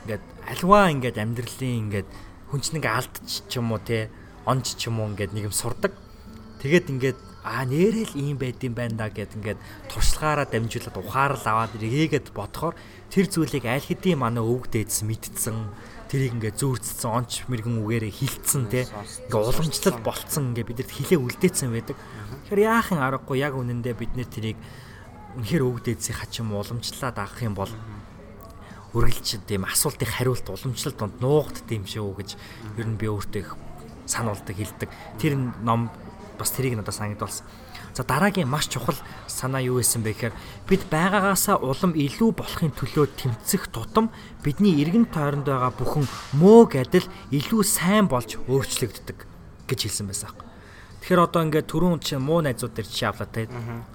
[0.05, 2.09] ингээд альваа ингээд амьдралын ингээд
[2.53, 4.13] хүн чинь ингээд алдчих ч юм уу те
[4.45, 5.97] онч ч юм уу ингээд нэг юм сурдаг.
[6.61, 11.77] Тэгээд ингээд аа нэрэл ийм байд юм байна да гэд ингээд туршлагаараа дамжуулаад ухаарал аваад
[11.77, 12.77] эргээгээд бодохоор
[13.13, 15.57] тэр зүйлийг аль хэдийн манай өвөг дээдс мэдсэн
[16.09, 18.89] тэрийг ингээд зүүрцсэн онч мэрэгэн үгээрээ хилцсэн те
[19.29, 21.97] ингээд уламжлал болцсон ингээд бидэрт хилээ үлдээсэн байдаг.
[22.49, 24.59] Тэгэхээр яахан аргагүй яг үнэндээ бид нэр тэрийг
[25.37, 27.73] үнэхээр өвөг дээдсийн хачин уламжлаад авах юм бол
[28.95, 32.31] үргэлж тийм асуултын хариулт уламжлалт донд нуугдд юм шиг үү гэж
[32.79, 33.59] ер нь би өөртөө их
[34.07, 34.91] сануулдаг хэлдэг.
[35.19, 35.35] Тэр
[35.67, 35.91] ном
[36.39, 37.47] бас тэрийг надад санагдуулсан.
[37.95, 40.35] За дараагийн маш чухал санаа юу байсан бэ гэхээр
[40.67, 44.11] бид байгаагаасаа улам илүү болохын төлөө тэмцэх тутам
[44.43, 49.19] бидний эргэн тойронд байгаа бүхэн мөөг адил илүү сайн болж өөрчлөгддөг
[49.71, 50.47] гэж хэлсэн байсан аахгүй.
[51.07, 53.47] Тэгэхээр одоо ингээд түрүүн чи муу найзууд дээр чи авлаа те.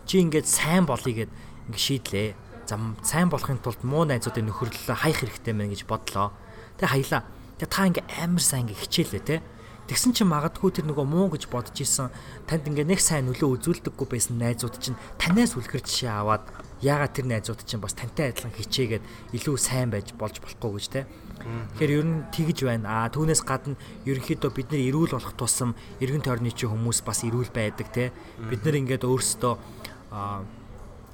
[0.08, 1.32] Чи ингээд сайн болъё гэд
[1.68, 2.30] ингээд шийдлээ
[2.70, 6.30] зам сайн болохын тулд муу найзуудын нөхөрлөлөө хаях хэрэгтэй мэн гэж бодлоо.
[6.78, 7.22] Тэгээ хаялаа.
[7.58, 9.42] Тэгээ та ингээ амар сайн ингээ хичээлээ те.
[9.90, 12.14] Тэгсэн чинь магадгүй тэр нөгөө муу гэж бодож исэн
[12.46, 16.46] танд ингээ нэг сайн нөлөө үзүүлдэггүй байсан найзууд чинь танаас үлгэр жишээ аваад
[16.86, 21.10] яагаад тэр найзууд чинь бас тантай адилхан хичээгээд илүү сайн байж болж болохгүй гэж те.
[21.42, 22.86] Тэгэхээр ер нь тэгж байна.
[22.86, 27.50] Аа түүнээс гадна ерөнхийдөө бид нар эрүүл болох тусам эргэн тойрны чинь хүмүүс бас эрүүл
[27.50, 28.14] байдаг те.
[28.38, 29.54] Бид нар ингээд өөрсдөө
[30.14, 30.46] аа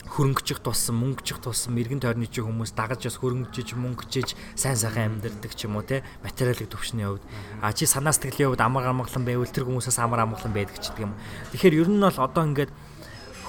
[0.05, 5.51] хөрөнгөчих туссан мөнгөчих туссан мэрэгэн тойрны чи хүмүүс дагаж бас хөрөнгөжиж мөнгөжиж сайн сайхан амьдардаг
[5.57, 6.05] ч юм уу те?
[6.21, 7.25] Материалын төвшний хувьд.
[7.61, 11.05] А чи санаа сэтгэлийн хувьд амар амгалан байвал тэр хүмүүсээс амар амгалан байдаг ч гэдэг
[11.09, 11.17] юм.
[11.51, 12.71] Тэгэхээр ер нь бол одоо ингээд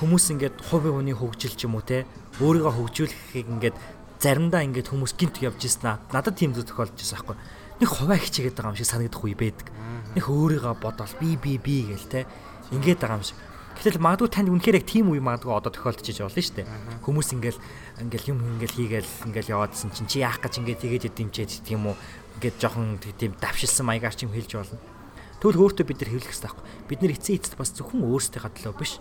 [0.01, 2.09] хүмүүс ингээд хувийн хүний хөгжил ч юм уу те?
[2.41, 3.77] Өөрийгөө хөгжүүлэхийг ингээд
[4.17, 7.37] заримдаа ингээд хүмүүс гинт явж ирсэн надад тийм зүйл тохиолдож байсан байхгүй
[7.81, 9.69] нэг хуваа хичээгээд байгаа юм шиг санагдах үе байдаг.
[10.17, 12.21] Нэг өөрийгөө бодоол би би би гээл те?
[12.73, 13.37] Ингээд байгаа юм шиг
[13.77, 16.69] Гэтэл магадгүй танд үнэхээр яг тийм үе магадгүй одоо тохиолдож иж болно шүү дээ.
[17.05, 17.61] Хүмүүс ингээл
[18.01, 21.93] ингээл юм ингээл хийгээл ингээл яваадсэн чинь чи яах гэж ингээд тэгээд дэмжээд гэдэг юм
[21.93, 21.97] уу?
[22.41, 24.81] Ингээд жоохон тийм давшилсан маягаар ч юм хэлж болно.
[25.45, 26.65] Тэгвэл өөртөө бид нар хэвлэх хэрэгтэй байхгүй.
[26.89, 28.93] Бид нар эцсийн эцэд бас зөвхөн өөрсдийнхээ төлөө биш.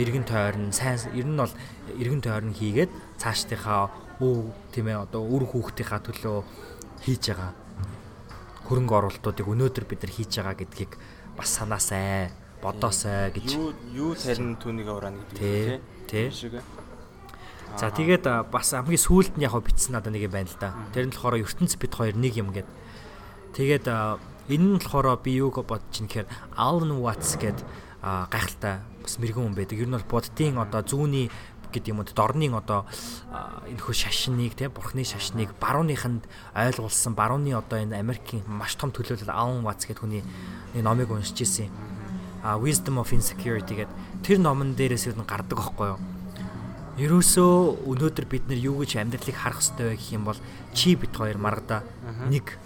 [0.00, 1.52] Иргэн тойрон сайн ер нь бол
[2.00, 3.92] иргэн тойрон хийгээд цаашдынхаа
[4.24, 6.40] өв тийм ээ одоо үр хүүхдийнхаа төлөө
[7.04, 7.52] хийж байгаа
[8.66, 10.92] хөрөнгө оруулалтуудыг өнөөдөр бид нар хийж байгаа гэдгийг
[11.38, 13.54] бас санаасай бодоосай гэж.
[13.54, 16.30] Юу юу тарин түүнийг ураана гэдэг тий.
[16.30, 16.60] Тий.
[17.76, 20.72] За тэгээд бас хамгийн сүүлд нь яг бичсэн надад нэг юм байна л да.
[20.96, 22.68] Тэр нь болохоор ертөнц бит хоёр нэг юм гээд.
[23.52, 27.60] Тэгээд энэ нь болохоор би юуг бодож ин гэхээр Alan Watts гээд
[28.00, 29.76] гайхалтай бас мэрэгэн хүн байдаг.
[29.76, 31.28] Ер нь бол буддийн одоо зүүнний
[31.74, 32.86] гэдэг юм уу дорны одоо
[33.68, 39.66] энэхүү шашныг те бурхны шашныг барууныханд ойлгуулсан барууны одоо энэ Америкийн маш том төлөөлөл Alan
[39.66, 40.22] Watts гэдэг хүний
[40.72, 41.68] нэг номыг уншиж ирсэн.
[41.68, 42.05] А
[42.54, 46.00] Wisdom of Insecurity гэдэг тэр номон дээрээс юу гардаг аахгүй юу?
[46.96, 50.38] Ерөөсөө өнөөдөр бид нар юу гэж амьдралыг харах ёстой вэ гэх юм бол
[50.72, 51.82] чи бит хоёр маргада
[52.30, 52.56] нэг.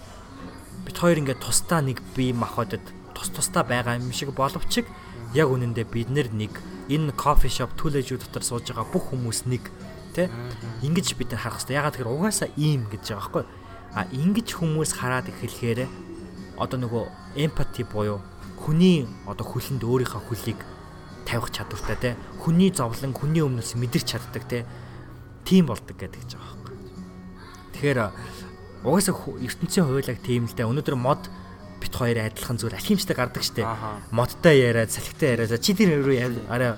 [0.85, 2.79] Бит хоёр ингээд тусдаа нэг бие махбодод
[3.11, 4.87] тус тусдаа байгаа юм шиг боловч
[5.35, 6.53] яг үнэндээ бид нэг.
[6.87, 9.67] Энэ кофе шоп түлэжүү дотор сууж байгаа бүх хүмүүс нэг
[10.15, 10.31] тий
[10.85, 11.75] ингэж бид нар харах хэрэгтэй.
[11.75, 13.43] Ягаад гэхээр угаасаа ийм гэж байгаа байхгүй.
[13.91, 15.91] А ингэж хүмүүс хараад эхлэхээр
[16.55, 17.03] одоо нөгөө
[17.35, 18.23] эмпати буюу
[18.61, 20.59] хүний одоо хүлэнд өөрийнхөө хүлийг
[21.25, 24.63] тавих чадвартай тий хүний зовлон хүний өмнөөс мэдэрч чаддаг тий
[25.45, 26.77] тийм болдог гэдэг ч байгаа байхгүй.
[27.73, 27.99] Тэгэхээр
[28.85, 30.69] угаасаа ертөнцийн хуулийг тийм л дээ.
[30.69, 31.29] Өнөөдөр мод
[31.81, 33.65] бит хоёр адилхан зүгээр алхимчтай гардаг штэ.
[34.13, 36.77] Модтай яриад, салхитай яриад чи тэр рүү арай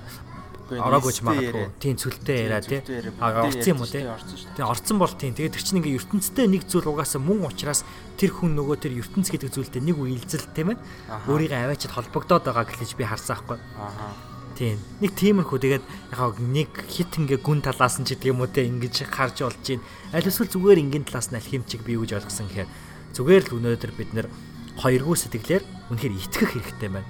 [0.71, 1.65] ороогүй ч магадгүй.
[1.79, 2.81] Тийм цүлтэй яриа тий.
[3.19, 4.03] Орцсон юм уу тий.
[4.03, 5.33] Тэгээ орцсон бол тийм.
[5.35, 7.83] Тэгээ тэр чинь ингээ ертөнцтэй нэг зүйл угаасаа мөн учраас
[8.15, 10.77] тэр хүн нөгөө тэр ертөнц гэдэг зүйлтэй нэг үйлзэл тийм ээ.
[11.27, 13.59] Өөрийгөө аваачид холбогдоод байгаа гэж би харсан аахгүй.
[14.53, 14.77] Тийм.
[15.01, 18.69] Нэг тиймэрхүү тэгээд яг нэг хит ингээ гүн талаас нь ч гэдэг юм уу те
[18.69, 19.83] ингэж харж болж байна.
[20.13, 22.69] Аль эсвэл зүгээр ингийн талаас нь алхимчиг би юу гэж ойлгосон гэхээр
[23.17, 24.27] зүгээр л өнөөдөр бид нэр
[24.77, 27.09] хоёргүй сэтгэлээр үнэхээр итгэх хэрэгтэй байна.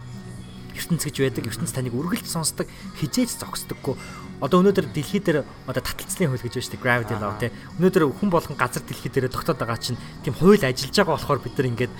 [0.75, 1.47] Ертөнц гэж байдаг.
[1.47, 2.67] ертөнц таныг үргэлж сонсдог,
[2.99, 3.95] хизээж зогсдоггүй.
[4.43, 6.83] Одоо өнөөдөр дэлхий дээр одоо таталцлын хууль гэж байна шүү дээ.
[6.83, 7.51] Gravity law тий.
[7.79, 11.55] Өнөөдөр хүн болгон газар дэлхий дээр тогтоод байгаа чинь тийм хууль ажиллаж байгаа болохоор бид
[11.55, 11.93] нар ингээд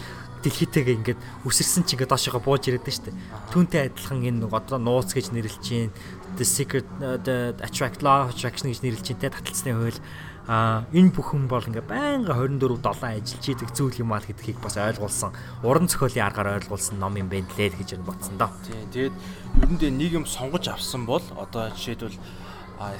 [0.44, 3.18] дэлхийтэйгээ ингээд үсэрсэн чинь ингээд доошоо бууж ирээд байна шүү дээ.
[3.56, 5.94] Түүнтэй адилхан энэ одоо нууц гэж нэрлэж чинь
[6.36, 10.00] the secret the attract law attraction гэж нэрлэж чинь тий таталцлын хууль
[10.48, 14.76] а энэ бүхэн бол ингээ байнга 24 7 ажиллаж идэг зүйл юм аа гэдгийг бас
[14.76, 15.32] ойлгуулсан
[15.64, 18.52] уран зохиолын аргаар ойлгуулсан ном юм байна лээ гэж энэ бодсон доо.
[18.68, 18.92] Тийм.
[18.92, 19.16] Тэгээд
[19.64, 22.20] ер нь нэг юм сонгож авсан бол одоо жишээлбэл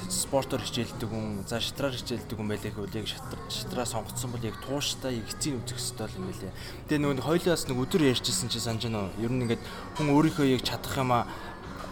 [0.08, 3.08] спортоор хичээлдэг хүн, за шатраар хичээлдэг хүн байлээ гэвэл яг
[3.52, 6.56] шатраа сонгоцсон бол яг тууштай эцсийн үзэх ёстой юм байлээ.
[6.88, 9.20] Тэгээ нөгөө хоёлоос нэг өдөр ярьжсэн чи санаж байна уу?
[9.20, 9.64] Ер нь ингээд
[10.00, 11.28] хүн өөрийнхөө яг чадах юм аа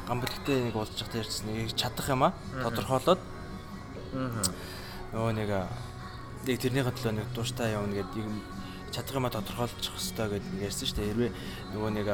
[0.08, 1.52] гамбэлгтэй нэг уулзж байхдаа ярьсан.
[1.52, 2.32] Яг чадах юм аа
[2.64, 3.20] тодорхойлоод.
[3.20, 4.80] Аа
[5.12, 8.40] нөгөө нэг яг тэрнийхээ төлөө нэг дууштай явна гэдэг юм
[8.92, 11.10] чадах юмаа тодорхойлчих хэрэгтэй гэдэг нэг ярьсан шүү дээ.
[11.12, 11.32] Хэрвээ
[11.72, 12.08] нөгөө нэг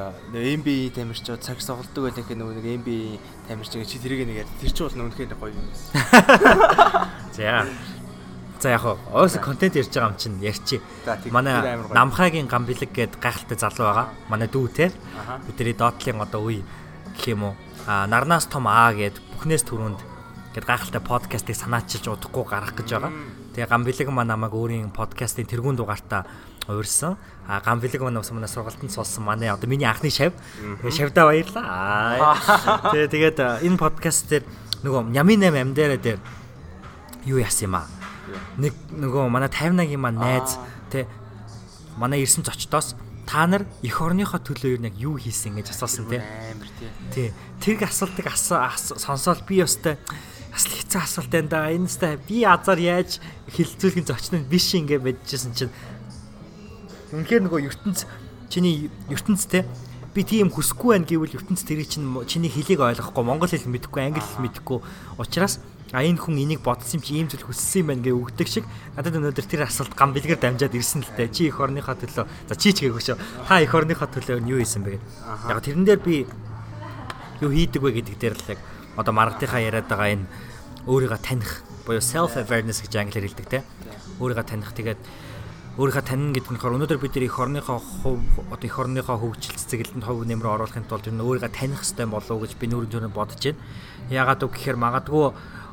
[0.62, 3.18] MBA тамирчид цаг соголдог байх гэх нөгөө нэг MBA
[3.50, 4.50] тамирчид чи тэрийг нэг яа.
[4.62, 5.68] Тэр чинь бол нүнхээр гоё юм.
[7.38, 7.66] За.
[8.62, 10.82] За яг оос контент ярьж байгаа юм чинь ярьчи.
[11.34, 14.08] Манай Намхагийн гам бэлэг гээд гайхалтай залуу байгаа.
[14.30, 14.94] Манай дүү те.
[15.50, 16.62] Бидний доотлын одоо үе
[17.18, 17.56] гэх юм уу.
[17.90, 20.17] А нарнаас том Аа гээд бүхнээс түрүүнд
[20.58, 23.14] гэд гайхалтай подкастыг санаачилж удахгүй гаргах гэж байгаа.
[23.54, 26.26] Тэгээ гам бэлэг маа намайг өөрийн подкастын тэргуун дугаартаа
[26.66, 27.14] уурсан.
[27.46, 30.34] А гам бэлэг маа нас манай сургалтанд суулсан манай одоо миний анхны шав.
[30.82, 32.34] Тэгээ шавдаа баярлаа.
[32.90, 33.38] Тэгээ тэгээд
[33.70, 34.50] энэ подкаст дээр
[34.82, 36.20] нөгөө Нямын 8 амдаараа дээр
[37.30, 37.86] юу яасан юм аа.
[38.58, 40.58] Нэг нөгөө манай 58-гийн маань найз
[40.90, 41.06] тэ
[42.02, 42.98] манай ирсэн зочдоос
[43.30, 46.26] та нар эх орныхоо төлөө юу нэг юу хийсэн гэж асуусан тий.
[47.14, 47.30] Тий.
[47.62, 50.02] Тэрг асуултыг сонсоод би өстэй
[50.58, 51.70] бас л хэцүү асуулт байна да.
[51.70, 53.22] Энэстэй би азар яаж
[53.54, 55.74] хилцүүлэх зочин нь биш ингээ байжсэн чинь.
[57.14, 58.10] Үнэхээр нөгөө ертөнц
[58.50, 59.70] чиний ертөнцтэй
[60.18, 64.26] би тийм хүсэхгүй байна гэвэл ертөнц тэрийг чинь чиний хэлийг ойлгохгүй монгол хэл мэдэхгүй англи
[64.26, 64.82] хэл мэдэхгүй
[65.22, 65.62] учраас
[65.94, 68.66] а энэ хүн энийг бодсон юм чи ийм зүйл хүссэн юм байна гэ өгдөг шиг
[68.98, 71.32] надад өнөөдөр тэр асуулт гам бэлгэр дамжаад ирсэн л дээ.
[71.32, 74.84] Чи эх орныхоо төлөө за чи ч гээгүй шүү та эх орныхоо төлөө юу хийсэн
[74.84, 76.26] бэ гэдэг яг тэрэн дээр би
[77.46, 78.60] юу хийдэг вэ гэдэг дээр л яг
[78.98, 80.28] одоо маргадынхаа яриад байгаа энэ
[80.88, 83.60] өөрийгөө таних буюу self awareness гэж англиар хэлдэг те.
[84.24, 85.00] Өөрийгөө таних тэгээд
[85.78, 90.10] өөрийгөө танина гэдэг нь өнөөдөр бид нар их орныхоо хувь одоо их орныхоо хөгжил цэцгэлтэнд
[90.10, 93.38] хувь нэмрээ оруулахын тулд энэ өөрийгөө таних хэрэгтэй болов уу гэж би нүүрэн төрөнд бодож
[93.38, 93.62] байна.
[94.10, 95.26] Яагаад үг гэхээр магадгүй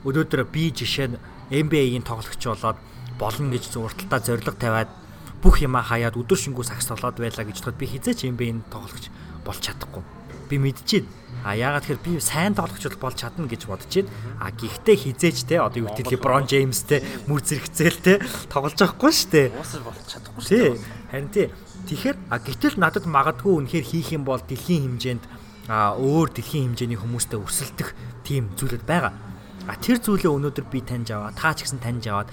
[0.05, 2.79] өнөөдөр би жишээ нь NBA-ийн тоглогч болоод
[3.17, 4.93] болно гэж зурталтаа зориг тавиад
[5.41, 9.09] бүх юмаа хаяад өдөр шингүү сагс толоод байлаа гэж бодоход би хизээч NBA-ийн тоглогч
[9.41, 10.05] болж чадахгүй.
[10.53, 14.09] Би мэдчихээн А яагаад тэгэхээр би сайн тоглогч болж чадна гэж бодож байна.
[14.41, 18.13] А гэхдээ хизээч те одоо юу гэдэг LeBron James те мүр зэрэгцээл те
[18.49, 19.47] тоглож байхгүй шүү дээ.
[19.53, 20.81] Уусаа болж чадахгүй шүү дээ.
[21.13, 21.47] Харин тий.
[21.85, 25.25] Тэгэхээр а гэтэл надад магадгүй үнэхээр хийх юм бол дэлхийн хэмжээнд
[25.69, 27.93] а өөр дэлхийн хэмжээний хүмүүстэй өрсөлдөх
[28.25, 29.13] тийм зүйлүүд байгаа.
[29.69, 32.29] А тэр зүйлээ өнөөдөр би таньж аваа, та ч гэсэн таньж аваад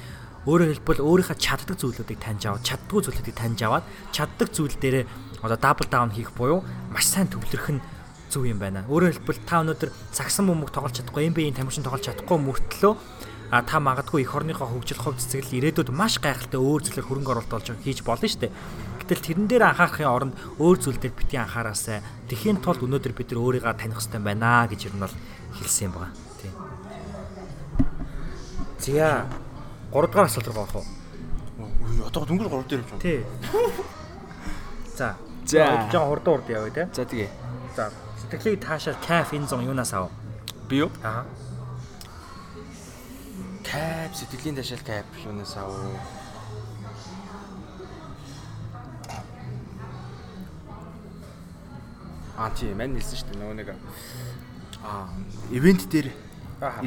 [0.48, 5.06] өөрөөр хэлбэл өөрийнхөө чаддаг зүйлүүдийг таньж аваад, чаддгүй зүйлүүдийг таньж аваад, чаддаг зүйл дээрээ
[5.40, 6.60] одоо дабл даун хийх буюу
[6.92, 7.84] маш сайн төвлөрөх нь
[8.32, 8.88] зөв юм байна.
[8.88, 12.94] Өөрөөр хэлбэл та өнөөдөр цагсан бөмбөг тоглож чадахгүй, NBA-ийн тамирчин тоглож чадахгүй мөртлөө
[13.52, 17.52] а та магадгүй эх орныхоо хөгжил хувь цэцэглэл ирээдүйд маш гайхалтай өөр зүйлээр хөрөнгө оруулалт
[17.52, 18.56] болж хийж болно шүү дээ.
[19.04, 22.00] Гэтэл тэрэн дээр анхаарахын оронд өөр зүйл дээр бити анхаараасай.
[22.32, 25.16] Тэхийн тулд өнөөдөр бид нар өөрийгөө таних хэрэгтэй байна гэж ер нь бол
[25.60, 26.16] хэлсэн юм байна.
[26.40, 26.54] Тийм.
[28.80, 29.28] Зя
[29.92, 30.88] 3 дугаар асуулт руу орох уу?
[32.08, 33.04] Одоо дөнгөр 3 дээр явж байна.
[33.04, 33.20] Тий.
[34.96, 35.16] За.
[35.46, 35.90] За.
[35.92, 36.88] Жон хурдан урд явъя те.
[36.94, 37.30] За тэгээ.
[37.76, 37.92] За.
[38.32, 40.08] Сэтгэлийг таашаал кайф энэ зон юунаас ав?
[40.70, 40.92] Би юу?
[41.04, 41.26] Аа.
[43.60, 45.68] Кап сэтгэлийн ташаал кап юунаас ав?
[52.40, 53.70] Аа тийм мань хэлсэн шүү дээ нөгөө нэг
[54.80, 55.12] аа
[55.52, 56.08] ивент дээр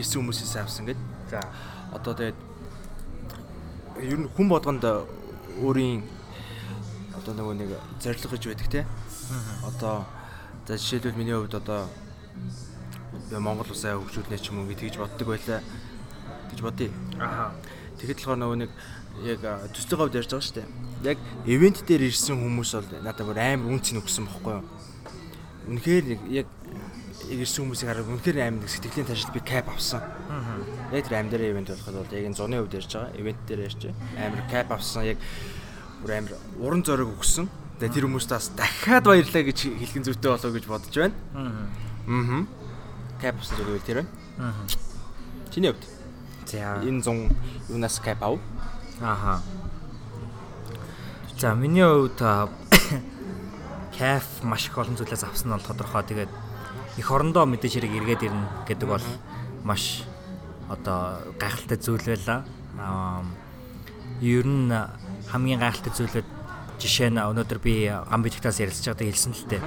[0.01, 1.01] ирсэн хүмүүсээс авсан гэд.
[1.29, 1.45] За.
[1.93, 2.41] Одоо тэгээд
[4.01, 4.81] ер нь хүн болгонд
[5.61, 6.09] өөрийн
[7.21, 8.89] одоо нөгөө нэг зориг гэж байдаг те.
[9.69, 10.09] Одоо
[10.67, 11.89] за жишээлбэл миний хувьд одоо
[13.31, 15.61] Монгол улсаа хөгжүүлнэ ч юм уу гэж боддог байлаа
[16.51, 16.91] гэж бодъё.
[17.21, 17.53] Аха.
[18.01, 18.71] Тэгэхэд болохоор нөгөө нэг
[19.29, 19.41] яг
[19.77, 20.69] төслийн хувьд ярьж байгаа шүү дээ.
[21.05, 24.65] Яг ивент дээр ирсэн хүмүүс бол надад бүр амар үнц нүгсэн бохгүй юу.
[25.69, 26.49] Үнэхээр яг
[27.29, 30.01] ирсэн хүмүүсийг хараад үнэхээр амар сэтгэлийн ташил би кап авсан.
[30.93, 33.13] Яг тэр амьдараа ивент болоход бол яг энэ зуны хувьд ярьж байгаа.
[33.21, 34.27] Ивент дээр ярьж байгаа.
[34.27, 35.19] Амар кап авсан яг
[36.01, 37.49] бүр амар уран зориг өгсөн.
[37.81, 41.17] Тэгээ тэр хүмүүст бас дахиад баярлаа гэж хэлхэн зүйтэй болоо гэж бодож байна.
[41.35, 42.47] Аа.
[43.19, 44.11] Кап авсан зүйл тэр байна.
[44.39, 44.53] Аа.
[45.51, 45.85] Чиний хувьд
[46.47, 46.79] За.
[46.87, 47.35] энэ 100
[47.75, 48.39] юунаас кап ав?
[49.03, 49.43] Аха.
[51.39, 52.49] За миний хувьд а,
[53.99, 56.03] кайф маш их олон зүйлээс авсан нь бол тодорхой.
[56.07, 56.31] Тэгээд
[56.99, 59.07] эх орондоо мэдээж хэрэг эргээд ирнэ гэдэг бол
[59.67, 60.07] маш
[60.71, 62.47] одоо гайхалтай зүйл байлаа.
[62.79, 63.27] Аа
[64.23, 64.71] ер нь
[65.27, 66.29] хамгийн гайхалтай зүйлүүд
[66.79, 69.63] жишээ нь өнөөдөр би гам бэлгтээс ярилцж байгаадаа хэлсэн л дээ.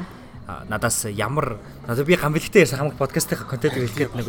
[0.72, 4.28] Надаас ямар надад би гам бэлгтээ ярьсан хамаг подкастын контент хэлгээд нэг.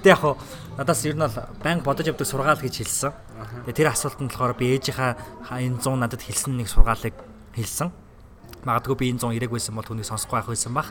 [0.00, 0.36] Гэтэ яг хуу
[0.80, 3.12] надаас ер нь бол банк бодож явдаг сургаал гэж хэлсэн.
[3.76, 7.12] Тэр асуултанд болохоор би ээжийнхаа ха- энэ 100 надад хэлсэн нэг сургаалыг
[7.52, 7.92] хэлсэн.
[8.64, 10.88] Магадгүй би энэ 100 ирэг байсан бол түүнийг сонсохгүй байх байсан бах.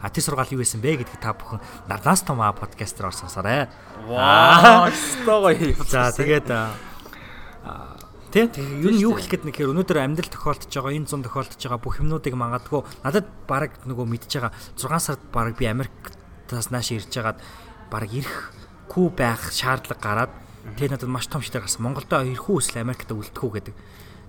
[0.00, 3.66] А тэр сургаал юу байсан бэ гэдгийг та бүхэн надаас том подкастер орсонсорой.
[4.06, 5.72] Ваа, стого гоё.
[5.88, 6.52] За тэгээд
[8.28, 11.56] тэгээ ер нь юу хэлэх гээд нэг хэр өнөөдөр амьдрал тохиолдож байгаа энэ зун тохиолдож
[11.56, 16.92] байгаа бүх юмнуудыг магадгүй надад баг нөгөө мэдж байгаа 6 сард баг би Америктаас нааш
[16.92, 17.40] ирж байгаад
[17.88, 20.32] баг ирэхгүй байх шаардлага гараад
[20.76, 23.74] тэгээ надад маш том шийдэл гарсан Монголдо ирэхгүй эсвэл Америкт үлдэхгүй гэдэг.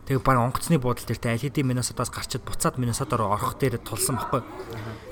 [0.07, 4.41] Тэгээ баг онгоцны буудал дээртэй аль хэдийн Миннесотаас гарчид буцаад Миннесотоор орох дээр тулсан баггүй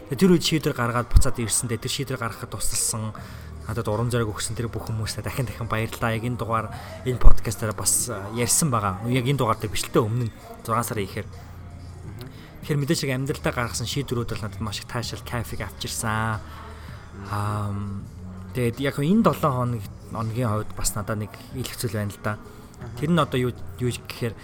[0.10, 3.14] тэгээ тэр үед шийдвэр гаргаад буцаад ирсэн дээ тэр шийдвэр гаргахад тусалсан
[3.68, 6.16] надад урам зориг өгсөн тэр бүх хүмүүстээ дахин дахин баярлалаа.
[6.16, 6.72] Яг энэ дугаар
[7.04, 9.04] энэ подкастаараа бас ярьсан байгаа.
[9.12, 11.28] Яг энэ дугаар дээр бичлээ өмнө нь 6 сарын ихээр.
[12.64, 16.40] Тэгэхээр мэдээж яг амьдралдаа гаргасан шийдвэрүүд бол надад маш их таашаал кайфыг авчирсан.
[17.28, 17.76] Аа
[18.56, 19.84] тэгээд яг энэ 7 хоног
[20.16, 22.40] оногийн хувьд бас надад нэг их зүйл байна л да.
[22.96, 23.52] Тэр нь одоо юу
[23.84, 24.36] юу гэхээр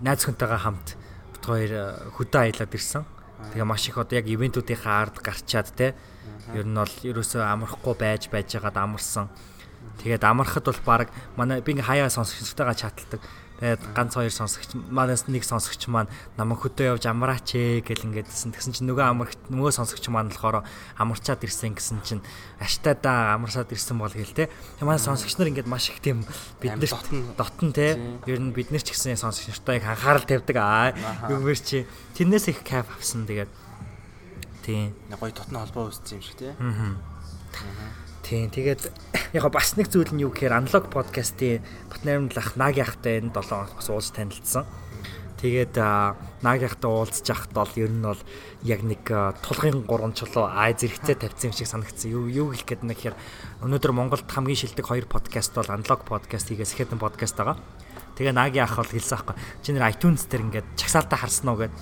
[0.00, 0.96] найз хүнтэйгээ хамт
[1.36, 1.72] бит хоёр
[2.16, 3.04] хөдөө аялаад ирсэн.
[3.52, 5.92] Тэгээ маш их одоо яг ивентүүдийнхаа ард гарчаад те
[6.54, 9.28] ер нь бол ерөөсөө амархгүй байж байж байгаад амарсан.
[10.00, 13.20] Тэгээд амархад бол баг манай би ингээ хаяа сонсогчтойгоо чаталдаг.
[13.60, 16.08] Тэгээд ганц хоёр сонсогч манаас нэг сонсогч маань
[16.40, 18.56] намайг хөдөө явж амраач ээ гэл ингээдсэн.
[18.56, 20.64] Тэгсэн чинь нөгөө амарх нөгөө сонсогч маань болохоор
[20.96, 22.24] амарчаад ирсэн гэсэн чинь
[22.56, 24.48] аштаа да амарсаад ирсэн бол гээл те.
[24.80, 26.24] Тэгээ манай сонсогч нар ингээд маш их тийм
[26.56, 28.00] бид нарт дотн те.
[28.24, 30.96] Ер нь бид нар ч гэсэн сонсогч нартай их анхаарал тавьдаг аа.
[31.28, 31.84] Юугээр чи
[32.16, 33.59] тэрнээс их кайф авсан тэгээд
[34.64, 36.52] тийм Гоё дотны холбоо үүссэн юм шиг тий.
[38.22, 38.82] Тийм тэгээд
[39.34, 43.74] яг бас нэг зүйл нь юу гэхээр аналог подкастын партнермлах Наг яхтай энэ 7 хоног
[43.74, 44.64] бас уулз танилцсан.
[45.40, 48.22] Тэгээд аа, Наг яхтай уулзж яхад бол ер нь бол
[48.62, 52.12] яг нэг аа, тулгын гурван чулуу ай зэрэгцээ тавьсан юм шиг санагдсан.
[52.12, 53.18] Юу юу хэлэх гээд нэг хэрэг
[53.64, 57.56] өнөөдөр Монголд хамгийн шилдэг хоёр подкаст бол аналог подкаст хийгээс ихэд подкаст байгаа.
[58.20, 59.36] Тэгээ Наги ах бол хэлсэн аахгүй.
[59.64, 61.72] Чи нэр iTunes дээр ингээд чагсаалтаа харсан уу гэд.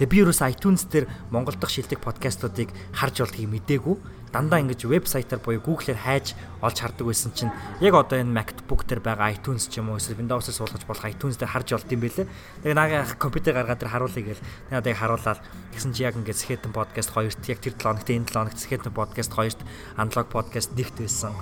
[0.00, 3.96] Тэгээ би юуроос iTunes дээр Монгол дахь шилдэг подкастуудыг харж болдгийг мдээгүй.
[4.32, 6.32] Дандаа ингэж вебсайтаар буюу Google-ээр хайж
[6.64, 7.52] олж хардаг байсан чинь
[7.84, 11.36] яг одоо энэ MacBook дээр байгаа iTunes ч юм уу эсвэл Windows-ээр суулгаж болох iTunes
[11.36, 12.26] дээр харж болд юм бэлээ.
[12.64, 14.42] Тэгээ Наги ах компьютер гаргаад тэр харуулъя гээл.
[14.72, 15.40] Тэгээ одоо яг харуулаад
[15.76, 18.94] тэгсэн чи яг ингээд Skeleton podcast хоёрт яг тэр 7 хоногт энэ 7 хоногт Skeleton
[18.96, 19.60] podcast хоёрт
[20.00, 21.36] Unlock podcast нэгт байсан.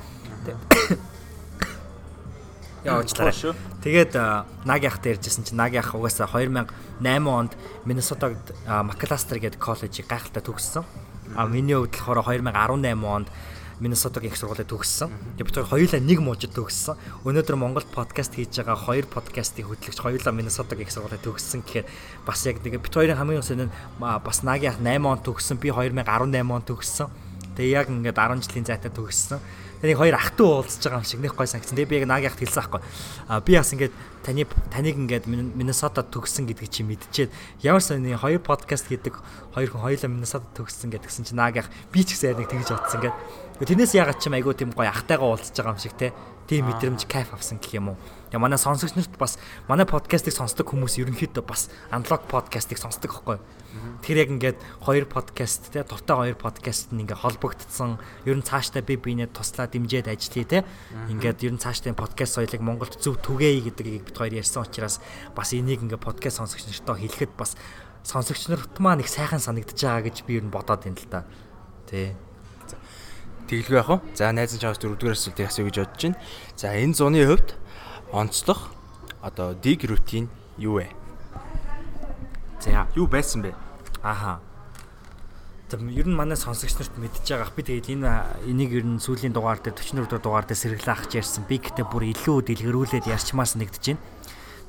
[0.45, 0.99] Яваачлаа.
[3.31, 3.55] шүү.
[3.83, 4.13] Тэгээд
[4.67, 6.67] Наги ах ярьжсэн чинь Наги ах угаасаа 2008
[7.31, 7.53] онд
[7.87, 10.83] Миннесотагт Макластер гэдэг коллежийг гайхалтай төгссөн.
[11.39, 13.31] А миний хувьд болохоор 2018 онд
[13.83, 15.11] Миннесотагийн их сургуулийг төгссөн.
[15.39, 16.99] Тэгээд бид хоёулаа нэг мужид төгссөн.
[17.27, 21.87] Өнөөдөр Монголд подкаст хийж байгаа хоёр подкастын хөтлөгч хоёулаа Миннесотагийн их сургуулийг төгссөн гэхээр
[22.23, 25.59] бас яг нэг бид хоёрын хамгийн өсөнд нь бас Наги ах 8 онд төгссөн.
[25.59, 26.07] Би 2018
[26.47, 27.11] онд төгссөн.
[27.59, 29.43] Тэгээ яг ингээд 10 жилийн зайтай төгссөн.
[29.83, 31.75] Тэнийг хоёр ах トゥ уулзж байгаа юм шиг нэг гой санагдсан.
[31.75, 32.81] Тэгээ би яг наагийн ахт хэлсэн аахгүй.
[33.27, 37.35] А би бас ингээд таны таныг ингээд Миннесота төгссөн гэдгийг чи мэдчихээд
[37.67, 39.19] ямар сони хоёр подкаст хийдэг
[39.51, 42.71] хоёр хүн хоёулаа Миннесота төгссөн гэдгсэн чи наагийн ах би ч гэсэн яг нэг тэгж
[42.71, 43.17] бодсон ингээд.
[43.59, 46.15] Тэрнээс ягаад ч юм айгуу тийм гой ахтайгаа уулзж байгаа юм шиг те.
[46.47, 47.99] Тийм мэдрэмж кайф авсан гэх юм уу.
[48.31, 49.35] Тэгээ манай сонсогч нарт бас
[49.67, 53.39] манай подкастыг сонсдог хүмүүс ерөнхийдөө бас аналог подкастыг сонсдог байхгүй.
[53.73, 57.97] Тэгэхээр яг ингээд хоёр подкаст те дуртай хоёр подкаст нь ингээд холбогдсон.
[58.29, 60.59] Ер нь цаашдаа би биенээ туслаа дэмжиж ажиллая те.
[61.09, 65.01] Ингээд ер нь цаашдаа подкаст соёлыг Монголд зөв түгээе гэдгийг бид хоёр ярьсан учраас
[65.33, 67.57] бас энийг ингээд подкаст сонсогч нартаа хэлэхэд бас
[68.05, 71.25] сонсогч нарт маань их сайхан санагдаж байгаа гэж би ер нь бодоод байна л да.
[71.89, 72.13] Тэ.
[73.49, 73.99] Тэглгүй яах вэ?
[74.17, 76.19] За найз чаас дөрөвдүгээр асуултыг асууя гэж бодож байна.
[76.57, 77.57] За энэ зуны хувьд
[78.13, 78.75] онцлох
[79.23, 81.02] одоо dig routine юу вэ?
[82.63, 83.55] За юу байсан бэ?
[84.07, 84.39] Аха.
[85.67, 88.11] Тэр ер нь манай сонсогч нарт мэдж байгаах би тэгээд энэ
[88.47, 91.43] энийг ер нь сүүлийн дугаар дээр 44 дугаар дээр сэргэлэн ахж ярьсан.
[91.51, 94.05] Би гэтээ бүр илүү дэлгэрүүлээд ярьчмаас нэгдэж байна.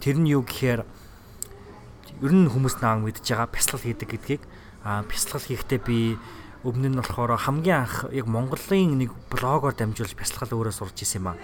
[0.02, 4.42] Тэр нь юу гэхээр ер нь хүмүүс нааг мэдж байгаа бясалгал хийдэг гэдгийг
[4.82, 6.18] а бясалгал хийхдээ би
[6.64, 11.36] Өмнө нь болохоор хамгийн анх яг Монголын нэг блогоор дамжуулж бясалгал өөрөө сурч исэн юм
[11.36, 11.38] аа.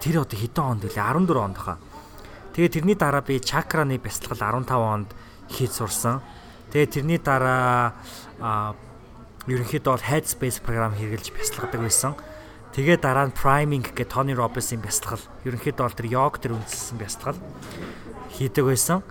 [0.00, 0.96] Тэр одоо хэдэн онд вэ?
[0.96, 1.76] 14 онд хаа.
[2.56, 5.12] Тэгээ тэрний дараа би чакраны бясалгал 15 онд
[5.50, 6.22] хийж сурсан.
[6.70, 7.98] Тэгээ тэрний дараа
[9.50, 12.14] ерөнхийдөө бол Headspace програм хэрэгжилж бясалгадаг байсан.
[12.72, 15.20] Тэгээ дараа нь priming гэх Tony Robbins-ийн бясалгал.
[15.42, 17.38] Ерөнхийдөө бол тэр йог төр үндэслсэн бясалгал
[18.30, 19.02] хийдэг байсан.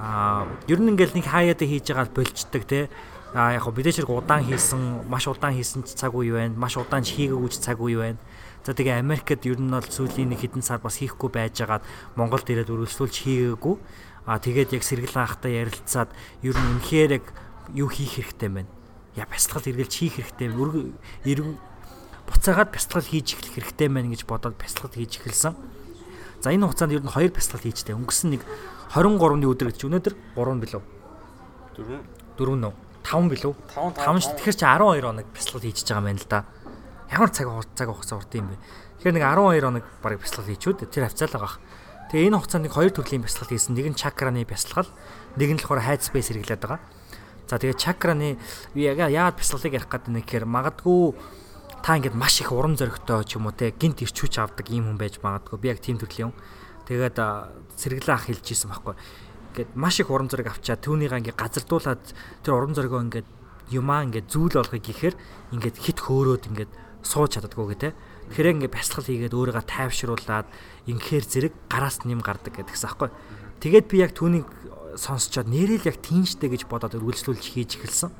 [0.00, 2.88] Аа ер нь ингээл нэг хаяада хийж байгаа болчдөг те
[3.32, 6.52] А яг мэдээж хэрэг удаан хийсэн, маш удаан хийсэн ч цаг үе байна.
[6.52, 8.20] Маш удаан ч хийгээгүй ч цаг үе байна.
[8.60, 11.80] За тэгээ Америкт ер нь бол сүүлийн нэг хэдэн сар бас хийхгүй байжгаад
[12.12, 13.76] Монголд ирээд үргэлжлүүлж хийгээгүй.
[14.26, 16.10] А тэгээд яг сэргэлэн ахтай ярилцаад
[16.46, 17.26] ер нь үнэхээр яг
[17.74, 18.70] юу хийх хэрэгтэй байна.
[19.18, 20.52] Я бясалгал эргэлж хийх хэрэгтэй.
[21.26, 21.58] Эрг
[22.30, 25.54] буцаагаад бясалгал хийж эхлэх хэрэгтэй байна гэж бодоод бясалгал хийж эхэлсэн.
[26.38, 27.98] За энэ хугацаанд ер нь хоёр бясалгал хийжтэй.
[27.98, 28.42] Өнгөрсөн нэг
[28.94, 30.82] 23-ны өдөр гэж өнөөдөр 3 билүү?
[31.76, 32.02] 4
[32.38, 33.54] 4 нөө 5 билүү?
[33.74, 34.34] 5 5 шүү.
[34.38, 36.40] Тэгэхээр чи 12 хоног бяцлал хийж байгаа юм байна л да.
[37.10, 38.56] Ямар цаг цаг хугацаа урт юм бэ?
[39.02, 41.56] Тэгэхээр нэг 12 хоног барыг бяцлал хийчүүд тэр хавцаалаа гах.
[42.12, 43.72] Тэгээ энэ хугацаанд нэг хоёр төрлийн бяцлал хийсэн.
[43.72, 44.84] Нэг нь чакраны бяцлал,
[45.40, 46.80] нэг нь болохоор хайд спейс хэрэглээд байгаа.
[47.48, 48.36] За тэгээ чакраны
[48.76, 51.16] яагаад бяцлалыг ярих гэдэг нэг гэхээр магадгүй
[51.80, 55.00] та ингээд маш их урам зоригтой ч юм уу те гинт ирчүүч авдаг юм хүн
[55.00, 55.56] байж магадгүй.
[55.56, 56.36] Би яг тийм төрлийн юм.
[56.84, 57.16] Тэгээд
[57.80, 58.92] сэргэлэн ах хэлж ийсэн байхгүй
[59.52, 62.02] ингээд маш их урам зориг авчаад түүнийгаа ингээд газардуулаад
[62.40, 63.28] тэр урам зоригоо ингээд
[63.68, 65.14] юмаа ингээд зүйл болгоё гэхээр
[65.52, 66.72] ингээд хит хөөрөөд ингээд
[67.04, 67.96] сууж чаддаггүй гэ тэ.
[68.32, 70.48] Тэгэхээр ингээд бясалгал хийгээд өөрийгөө тайвшруулад
[70.86, 73.10] инхээр зэрэг гараас нэм гардаг гэдгсэн аахгүй.
[73.62, 74.46] Тэгээд би яг түүнийг
[74.98, 78.10] сонсчоод нэрэл яг тийнжтэй гэж бодоод үргэлжлүүлж хийж эхэлсэн.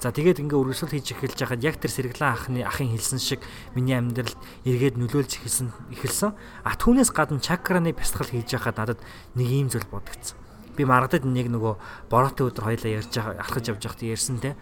[0.00, 3.44] За тэгээд ингээ үргэлжлэл хийж эхэлж байхад яг тэр сэргэлэн ахны ахын хэлсэн шиг
[3.76, 6.32] миний амьдралд эргээд нөлөөлж эхэлсэн эхэлсэн.
[6.64, 9.00] А түүнээс гадна чакраны бясалгал хийж байхад надад
[9.36, 10.40] нэг ийм зүйл бодогдсон
[10.80, 11.74] би маргадад нэг нөгөө
[12.08, 14.56] бороотой өдөр хоёлаа ярьж алхаж явж байхад ярьсан те.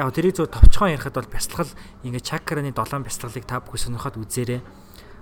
[0.00, 1.68] Яг тэрийг зөв товчхон ярихад бол бясалгал
[2.08, 4.60] ингээ чакраны 7 бясалгалыг та бүхэн сонирхоод үзээрэй.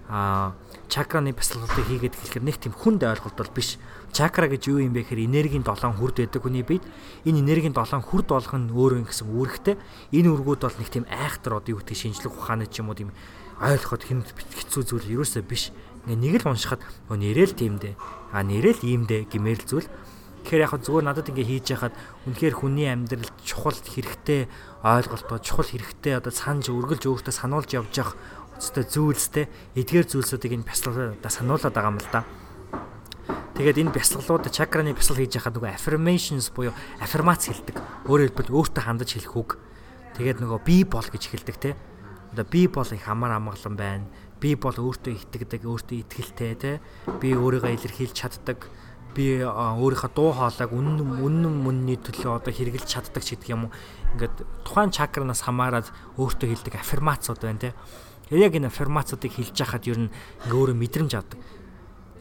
[0.07, 0.55] Аа
[0.89, 3.79] чакраны бясалгалыг хийгээд хэлэхээр нэг тийм хүнд ойлголт бол биш.
[4.15, 6.85] Чакра гэж юу юм бэ гэхээр энергийн 7 хүрд байдаг хүний биед
[7.27, 9.77] энэ энергийн 7 хүрд болох нь өөрөө гэсэн үүрэгтэй.
[10.15, 13.11] Энэ үргүүд бол нэг тийм айхтар одоо юу гэдэг шинжлэх ухааны ч юм уу тийм
[13.61, 15.75] ойлгоход хэцүү зүйл ерөөсөө биш.
[16.07, 17.99] Ингээ нэг л уншихад нэрэл тийм дээ.
[18.31, 19.89] А нэрэл ийм дээ гэмээр л зүйл
[20.47, 21.91] Тэгэхээр яг зүгээр надад ингээ хийж яхад
[22.31, 24.47] үнэхээр хүний амьдрал чухал хэрэгтэй
[24.79, 28.15] ойлголтоо чухал хэрэгтэй одоо санаж өргөлж өөртөө сануулж явж явах
[28.57, 32.25] өстой зүйлстэй эдгээр зүйлсүүдийг энэ бясалгалаа сануулад байгаа юм л да.
[33.57, 37.77] Тэгээд энэ бясалгалууд чакраны бясал хийж яхад нөгөө affirmations буюу аффирмац хэлдэг.
[38.05, 39.51] Өөрөөр хэлбэл өөртөө хандаж хэлэх үг.
[40.21, 41.73] Тэгээд нөгөө би бол гэж хэлдэг те.
[42.37, 44.05] Одоо би бол их амар амгалан байна.
[44.45, 46.73] Би бол өөртөө итгэдэг, өөртөө итгэлтэй те.
[47.17, 48.69] Би өөрийгөө илэрхийлж чаддаг
[49.17, 53.73] би өөрийнхөө дуу хоолойг үнэн үнэн мөнний төлөө одоо хэрэгжилж чаддаг ч гэдэг юм уу.
[54.13, 55.89] Ингээд тухайн чакранаас хамаарад
[56.21, 57.71] өөртөө хэлдэг аффирмацууд байна те.
[58.31, 60.13] Яг энэ аффирмацуудыг хэлж яхад ер нь
[60.47, 61.39] ингээ өөрөө мэдрэмж авдаг.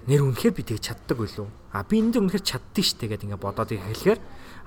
[0.06, 1.49] Нэр үнэхээр би тэг чаддаг байлуу.
[1.74, 4.20] А би энэ дээр үнэхээр чаддгийг штэ гэдэг ингээ бодоод эхлэхээр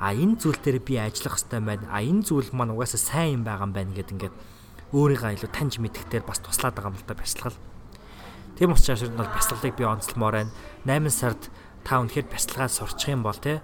[0.03, 1.87] а энэ зүйл дээр би ажиллах хэрэгтэй байна.
[1.95, 4.35] А энэ зүйл маань угаасаа сайн юм байгаа юм байна гэд ингээд
[4.91, 7.59] өөрийгөө илүү таньж мэдэхтэй бас туслаад байгаа юм л да бясалгал.
[8.59, 10.51] Тийм учраас энэ бол бясалгалыг би онцлмоор байна.
[10.91, 11.43] 8 сард
[11.87, 13.63] та үнэхээр бясалгаад сурчих юм бол те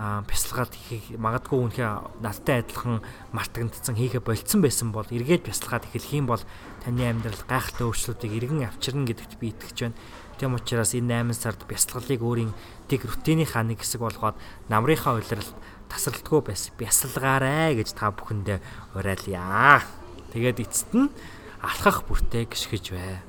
[0.00, 3.04] бясалгаад хийх магадгүй үнэхээр надтай адилхан
[3.36, 6.40] мартагдсан хийхэ болцсон байсан бол эргээд бясалгаад эхлэх юм бол
[6.80, 10.00] таны амьдрал гайхалтай өөрчлөлтийг эргэн авчирна гэдэгт би итгэж байна.
[10.40, 12.56] Тийм учраас энэ 8 сард бясалгалыг өөрийн
[12.88, 14.34] дэг рутинынхаа нэг хэсэг болгоод
[14.72, 15.52] намрынхаа улиралд
[15.92, 18.58] тасралтгүй байс бясалгаарэ гэж та бүхэндээ
[18.96, 19.84] уриалъя.
[20.32, 21.12] Тэгээд эцэст нь
[21.60, 23.20] алхах бүртээ гიშгэж бай.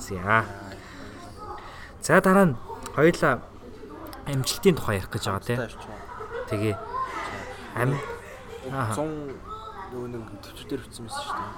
[0.00, 0.48] За.
[2.00, 2.58] За дараа нь
[2.96, 3.44] хоёулаа
[4.30, 5.60] амжилтын тухай ярих гэж байгаа тийм.
[6.50, 6.74] Тэгээ
[7.76, 7.90] ам
[8.70, 9.50] 100
[9.90, 11.50] нөгөө нэг төвчдөр өгсөн байсан шүү дээ.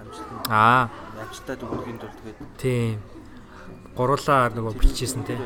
[0.00, 0.88] Амжилт аа
[1.20, 3.00] амжилттай дүгнэхийн тулд тэгээд тийм
[3.96, 5.40] гурлаа нөгөө бичижсэн тийм.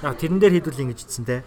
[0.00, 1.44] Яг тэрэн дээр хэдүүл ингэж ицсэн те.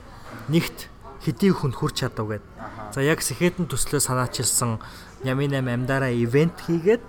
[0.54, 0.93] Нэгт
[1.26, 2.46] хэдий хүнд хүрч чадав гэд.
[2.93, 4.78] За яг сэхэдэн төслөө санаачилсан
[5.26, 7.02] Ями 8 амдаараа ивент хийгээд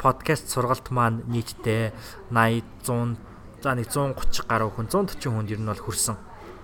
[0.00, 1.92] подкаст сургалт маань нийтдээ
[2.32, 3.28] 80 100
[3.60, 6.16] за нэг 130 гаруй хүн 140 хүнд ер нь бол хүрсэн.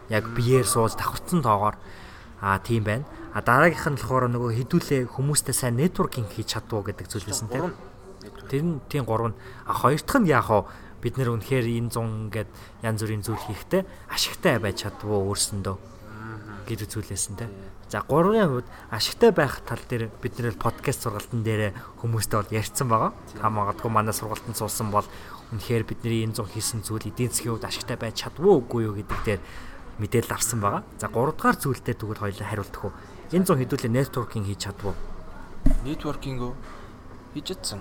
[0.09, 1.77] Яг биеэр сууж давхарцсан тоогоор
[2.41, 3.05] аа тийм байна.
[3.33, 7.73] А дараагийнх нь болохоор нөгөө хідүүлээ хүмүүстэй сайн нэтворкинг хийж чадвуу гэдэг зүйл байсан тийм.
[8.51, 9.39] Тэр нь тийм гурав нь.
[9.65, 10.69] А хоёр дахь нь яг хаа
[11.05, 12.51] бид нэр үнэхээр энэ 100 ингээд
[12.81, 15.77] янз бүрийн зүйл хийхдээ ашигтай байж чадвуу өөрсөндөө
[16.65, 17.49] гэдэг зүйлээсэн те.
[17.93, 22.89] За гурван хувьд ашигтай байх тал дээр бид нэр подкаст сургалтын дээр хүмүүстэй бол ярьсан
[22.89, 23.13] байгаа.
[23.37, 25.05] Та магадгүй манай сургалтанд суусан бол
[25.53, 29.21] үнэхээр бидний энэ 100 хийсэн зүйл эдийн засгийн хувьд ашигтай байж чадвуу үгүй юу гэдэг
[29.29, 29.41] дээр
[29.99, 30.83] мэдээлэл авсан байгаа.
[30.99, 32.93] За 3 дугаар зүйлдээ тэгвэл хоёулаа хариултах уу.
[33.31, 34.95] Энэ 100 хэдүүлээ нэтворкинг хийж чадвуу.
[35.85, 36.41] нэтворкинг
[37.35, 37.81] хийж чадсан.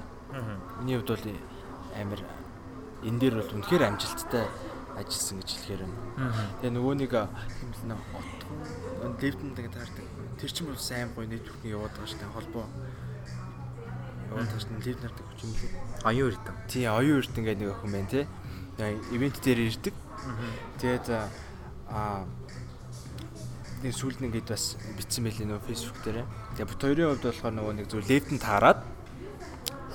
[0.81, 1.25] Миний хувьд бол
[1.97, 2.21] амар
[3.03, 4.45] энэ дээр бол үнэхээр амжилттай
[4.97, 6.33] ажилласан гэж хэлэхээр байна.
[6.61, 10.05] Тэгээ нөгөө нэг хэмлэн отгон левдэнд ингэ таардаг.
[10.37, 12.65] Тэр чинь бол сайн гоё нэтворкинг яваад байгаа шүү дээ холбоо.
[14.29, 15.71] Яваад байгаа шүү дээ левд нардаг хүч юм лээ.
[16.05, 16.55] Оюун эрдэм.
[16.69, 18.25] Тий, оюун эрд ингээд нэг охин байна тий.
[19.13, 19.95] Ивент дээр ирдэг.
[20.81, 21.07] Тэгээд
[21.93, 22.25] аа
[23.83, 26.25] нэг сүүлд ингээд бас битсэн байлээ нөгөө Facebook дээр.
[26.57, 28.79] Тэгээ бит хоёрын хувьд болохоор нөгөө нэг зөв левдэн таарад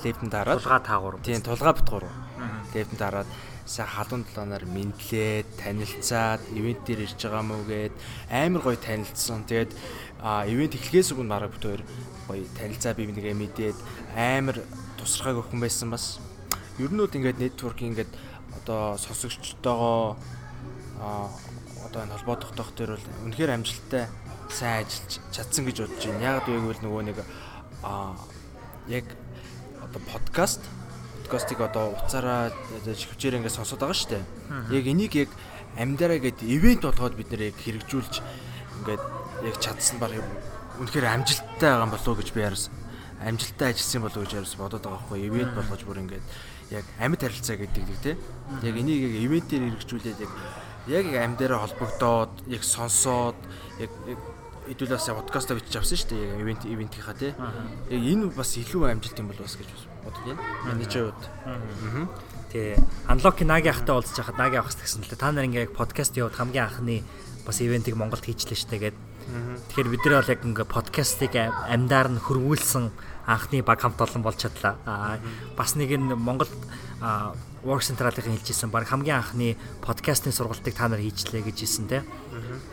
[0.05, 1.17] левдэн таарад Тулгаа таагуур.
[1.25, 2.15] Тийм тулгаа бит гурав.
[2.77, 3.29] Левдэн таарад
[3.65, 7.95] сайн халуун талаанаар мэдлээд танилцаад ивент дээр ирж байгаа мó гээд
[8.29, 9.49] амар гоё танилцсан.
[9.49, 9.73] Тэгээд
[10.53, 11.83] ивент эхлэхээс өмнө мараа бит хоёр
[12.29, 13.77] гоё танилцаа бив нэгэ мэдээд
[14.15, 14.61] амар
[15.01, 16.21] тусархайг өхөн байсан бас.
[16.77, 18.13] Ер нь бол ингээд нэтворкинг ингээд
[18.63, 20.17] одоо сонсогчтойгоо
[21.89, 24.05] одоо энэ холбоо тогтоох дээр бол үнэхээр амжилттай
[24.53, 26.25] сайн ажиллаж чадсан гэж бодож байна.
[26.25, 27.19] Яг гэвэл нөгөө нэг
[27.83, 28.17] а
[28.89, 29.07] яг
[29.81, 30.63] одоо подкаст
[31.29, 32.53] подкастыг одоо уцаараа
[32.85, 34.25] шивчээр ингээд сонсоод байгаа шүү дээ.
[34.73, 35.31] Яг энийг яг
[35.77, 38.15] амьдараа гээд ивент болгоод бид нэр яг хэрэгжүүлж
[38.81, 39.03] ингээд
[39.45, 40.17] яг чадсан баг
[40.81, 42.73] үнэхээр амжилттай байгаа болов уу гэж би яарсан.
[43.21, 45.21] Амжилттай ажилласан болов уу гэж яарсан бодоод байгаа хгүй.
[45.29, 46.25] Ивент болгож бүр ингээд
[46.73, 48.17] яг амьд харилцаа гэдэг нэг тий.
[48.65, 50.33] Яг энийг яг ивентээр хэрэгжүүлээд яг
[50.89, 53.37] яг амьдаараа холбогдоод яг сонсоод
[53.79, 53.93] яг
[54.69, 56.29] хэдүүлээс подкаст бичиж авсан шүү дээ.
[56.29, 57.33] Яг ивент ивентийнхаа тий.
[57.33, 59.69] Яг энэ бас илүү амжилт юм бол бас гэж
[60.05, 60.85] бодож байна.
[60.89, 61.23] Ч хувьд.
[61.49, 62.09] Аа.
[62.53, 62.77] Тий.
[63.09, 66.37] Unlock Наги ахтай уулзч хахад Наги ахс гэсэн л та нар ингээ яг подкаст явууд
[66.37, 67.05] хамгийн анхны
[67.49, 68.97] бас ивентийг Монголд хийчлээ штэ гээд.
[69.73, 72.93] Тэгэхээр бид нар бол яг ингээ подкастыг амьдаар нь хөрвүүлсэн
[73.29, 74.77] анхны баг хамт олон болж чадлаа.
[74.85, 75.17] Аа
[75.57, 76.53] бас нэг нь Монголд
[77.65, 82.07] Work Central-ийн хэлжсэн баг хамгийн анхны подкастын сургалтыг та нар хийчлээ гэж хэлсэн те.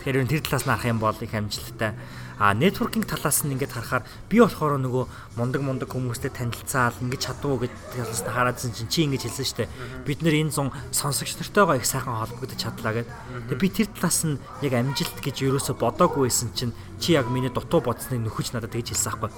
[0.06, 1.92] Тэгэхээр энэ тэр талаас нь харах юм бол их амжилттай.
[2.38, 5.04] А нэтворкинг талаас нь ингээд харахаар би болохоор нөгөө
[5.40, 9.68] мундаг мундаг хүмүүстэй танилцаал ингэж чадвуу гэж талаас нь хараадсэн чинь чи ингэж хэлсэн дээ.
[10.04, 13.08] Бид нэр энэ зун сонсогч нартайгаа их сайхан холбогдож чадлаа гэд.
[13.50, 17.50] Тэгээ би тэр талаас нь яг амжилт гэж ерөөсө бодоогүй байсан чинь чи яг миний
[17.50, 19.32] дутуу бодсныг нөхөж надад тэгж хэлсэн аахгүй.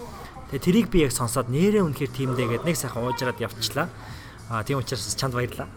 [0.50, 3.86] Тэгээ тэрийг би яг сонсоод нэрээ үнэхээр тиймдээ гэд нэг сайхан уужраад явчихлаа.
[4.48, 5.68] А тийм учраас чанд баярлаа.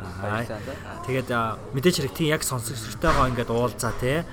[1.04, 1.30] Тэгээд
[1.76, 4.24] мэдээж хэрэг тийм яг сонсогчтойгоо ингээд уулзаа те.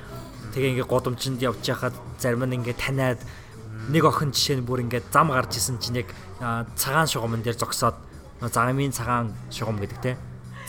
[0.55, 3.19] Тэгээ ингээд годомчинд явж байхад зарим нь ингээд таниад
[3.91, 6.15] нэг охин жишээ нь бүр ингээд зам гарч исэн чинь яг
[6.79, 7.99] цагаан шугамн дээр зогсоод
[8.39, 10.15] замын цагаан шугам гэдэг те.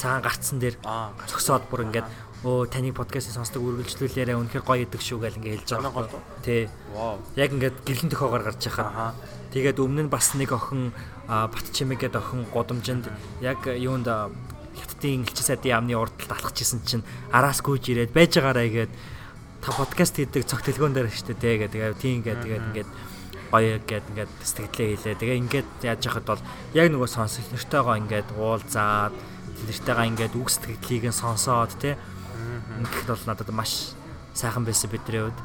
[0.02, 0.82] Цагаан гарцсан дээр
[1.30, 2.10] зогсоод бүр ингээд
[2.42, 6.08] өө таны подкастыг сонсдог үргэлжлүүлээрээ үнэхээр гоё идэг шүү гэл ингээд хэлж байгаа.
[6.40, 6.72] Тий.
[7.36, 9.14] Яг ингээд гэлэн төхөөгөр гарч байхад.
[9.52, 10.96] Тэгээд өмнө нь бас нэг охин
[11.30, 13.06] бат чимэг гэдэг охин годомжинд
[13.42, 18.92] яг юунд хятадын элчин сайдын яамны урдталд алхажсэн чинь араас гүйж ирээд байж байгаарэ гээд
[19.62, 22.90] та подкаст хийдэг цог төлгөөн дээр штэ тэ гэдэг тийм ингээд тэгээд ингээд
[23.50, 25.20] гоё гэд ингээд сэтгэлээ хийлээ.
[25.22, 26.42] Тэгээ ингээд яаж яхад бол
[26.78, 29.14] яг нөгөө сонсох нэртэйгоо ингээд уулзаад
[29.66, 31.98] нэртэйгаа ингээд үг сэтгэлийг нь сонсоод тэ
[32.80, 33.92] Ингээд бол надад маш
[34.34, 35.40] сайхан байсан бидний хувьд.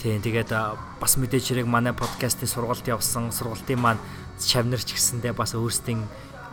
[0.00, 0.50] Тийм тэгээд
[0.96, 4.00] бас мэдээж хэрэг манай подкастын сургалт явсан сургалтын маань
[4.46, 6.04] шавнарч гисэндээ бас өөрсдийн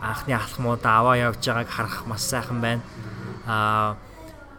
[0.02, 2.84] анхны алхмуудаа аваа явж байгааг харах маш сайхан байна.
[3.48, 3.96] Аа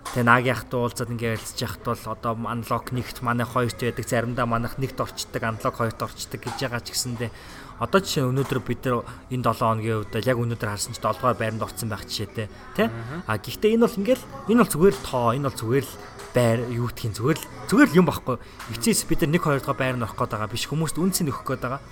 [0.09, 4.49] Тэгээ наги ахт уулзаад ингээ ярилцж яхад бол одоо аналог нэгт манай хоёрт байдаг заримдаа
[4.49, 7.31] манайх нэгт орчдөг аналог хоёрт орчдөг гэж байгаа ч гэсэндээ
[7.77, 11.37] одоо жишээ өнөөдөр бид нар энэ 7 хоногийн үед яг өнөөдөр харсан ч 7 дугаар
[11.37, 12.89] байранд орсон байх жишээтэй тий
[13.29, 15.95] А гэхдээ энэ бол ингээл энэ бол зүгээр л тоо энэ бол зүгээр л
[16.33, 18.37] байр юу гэдгийг зүгээр л зүгээр л юм багхгүй.
[18.73, 21.45] Эцээс бид нар нэг хоёр дахь байр нь авах гээд байгаа биш хүмүүст үнцэн өгөх
[21.45, 21.83] гээд байгаа.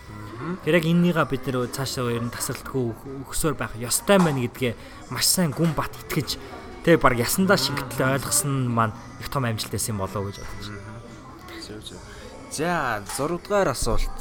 [0.65, 2.95] Тэр яг эннийга бид нэр цаашаа ер нь тасралтгүй
[3.27, 4.75] өксөөр байх ёстой байна гэдгээ
[5.11, 6.39] маш сайн гүн бат итгэж
[6.87, 10.39] тэгээ баг ясандаа шингэтэл ойлгосон нь маань их том амжилт байсан юм болов уу гэж
[10.43, 10.97] бодож байна.
[12.51, 14.21] За 6 дугаар асуулт.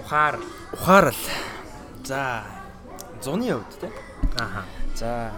[0.00, 0.38] Ухаар
[0.72, 1.22] ухаарл.
[2.04, 2.44] За
[3.22, 3.92] зуны хувьд те.
[4.38, 4.64] ааха.
[4.94, 5.32] За.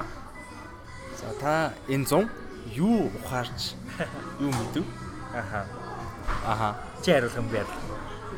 [1.19, 2.31] За та энэ зун
[2.67, 3.75] юу ухаарч
[4.41, 4.85] юу мэдв?
[5.35, 5.67] Ааха.
[6.47, 6.77] Аха.
[7.03, 7.65] Чи хариулах юм бэ?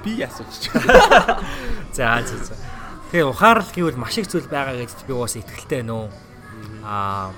[0.04, 0.70] Би асууж.
[1.96, 2.54] За за за.
[3.12, 6.08] Тэгээ ухаарл гэвэл маш их зүйл байгаа гэж би уус итгэлтэй нөө.
[6.82, 7.30] Аа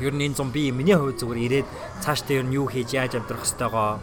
[0.00, 1.68] Ер нь энэ зам би миний хувьд зүгээр ирээд
[2.02, 4.02] цаашдаа ер нь юу хийж яаж амьдрах хэвтэйгоо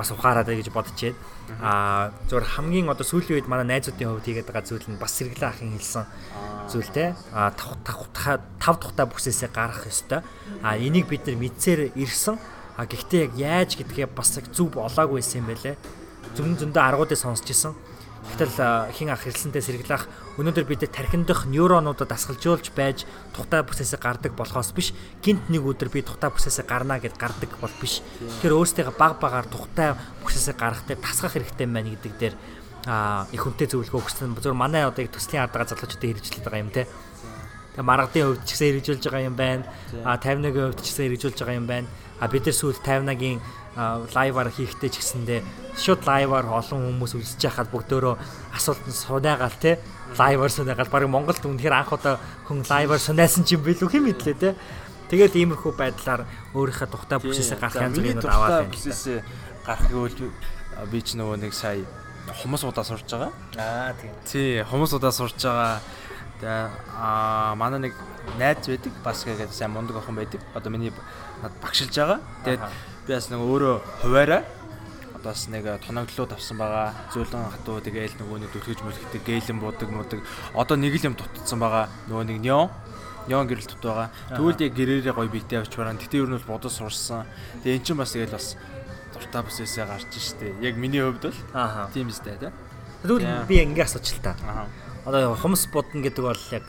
[0.00, 1.16] бас ухаараад гэж бодчихээд
[1.60, 5.52] аа зүгээр хамгийн одоо сүүлийн үед манай найзуудын хувьд хийгээд байгаа зүйл нь бас сэргэлэн
[5.52, 6.04] ахын хэлсэн
[6.72, 7.12] зүйл те.
[7.36, 10.24] А тав тав тухтай бүсээсээ гарах ёстой.
[10.64, 12.40] А энийг бид нар мэдсээр ирсэн.
[12.80, 15.76] А гэхдээ яг яаж гэдгээ бас яг зүв болоогүй байсан юм байлээ
[16.34, 17.76] зөвн зөндөө аргуудыг сонсч исэн
[18.34, 20.10] Гэтэл хин ах хэлсэнтэй сэргэлэх
[20.42, 24.90] өнөөдөр бид тархиндох нейронуудад дасгалжуулж байж тухтай бүсээсээ гардаг болохоос биш
[25.22, 28.02] гинт нэг өдөр би тухтай бүсээсээ гарна гэд гардаг бол биш.
[28.42, 29.94] Тэгэхээр өөрсдөө баг багаар тухтай
[30.26, 32.34] бүсээсээ гарахтай тасгах хэрэгтэй байна гэдэг дээр
[32.86, 34.34] а их хүнтэй зөвлөгөө өгсөн.
[34.34, 36.86] Зөвхөн манай одоо яг төслийн байгаа залуучуудад хэрэгжүүлээд байгаа юм те.
[37.78, 39.64] Тэгээ маргадын хувьд ч гэсэн хэрэгжүүлж байгаа юм байна.
[40.06, 41.88] А 51-ийн хувьд ч гэсэн хэрэгжүүлж байгаа юм байна.
[42.20, 43.38] А бид нар сүүл 50-гийн
[43.76, 45.40] лайваар хийхдээ ч гэсэндээ
[45.76, 48.16] шууд лайваар олон хүмүүс үзэж байхад бүгдөө
[48.56, 49.76] асуулт нь сунаагаал те
[50.16, 52.16] лайваар сунаагаал баг Монголд үнэхээр анх удаа
[52.48, 54.56] хүн лайваар сунаасан ч юм билүү хэм мэдлээ те
[55.12, 56.24] тэгэл иймэрхүү байдлаар
[56.56, 58.72] өөрийнхөө тухтай бүсээсээ гарах янз бүрийн аваад байна.
[58.72, 59.18] Бүсээсээ
[59.62, 60.18] гарах гэвэл
[60.90, 61.84] би ч нөгөө нэг сая
[62.42, 63.30] хумс удаа сурж байгаа.
[63.58, 64.12] Аа тийм.
[64.26, 65.78] Тий, хумс удаа сурж байгаа.
[66.40, 66.68] Тэгээ
[66.98, 67.94] аа манай нэг
[68.38, 68.92] найз байдаг.
[69.04, 70.42] Бас гэдэг сайн мундаг охин байдаг.
[70.54, 70.92] Одоо миний
[71.42, 72.20] над багшилж байгаа.
[72.44, 72.62] Тэгээд
[73.06, 73.74] би бас нэг өөрөө
[74.04, 74.42] хуваараа
[75.16, 76.94] одоо бас нэг тоноглоо тавсан байгаа.
[77.12, 80.20] Зөөлөн хатуу тэгээл нөгөө нэг дүрхэж мөлхтэй гэлэн буудаг муудаг.
[80.54, 81.88] Одоо нэг л юм дутцсан байгаа.
[82.08, 82.70] Нөгөө нэг неон
[83.26, 84.10] Неон гэрэл тут байгаа.
[84.30, 85.98] Тэгвэл яг гэрээрээ гоё битээ авч баран.
[85.98, 87.26] Гэтэ ер нь бол бодос сурсан.
[87.66, 88.54] Тэгээ эн чинь бас тэгэл бас
[89.10, 90.54] дуртай бүсээсээ гарч штэ.
[90.62, 91.38] Яг миний хувьд бол
[91.90, 92.54] тийм үстэй тий.
[93.02, 94.38] Тэгвэл би ингээ асууч л та.
[95.02, 96.66] Одоо хумс будна гэдэг бол яг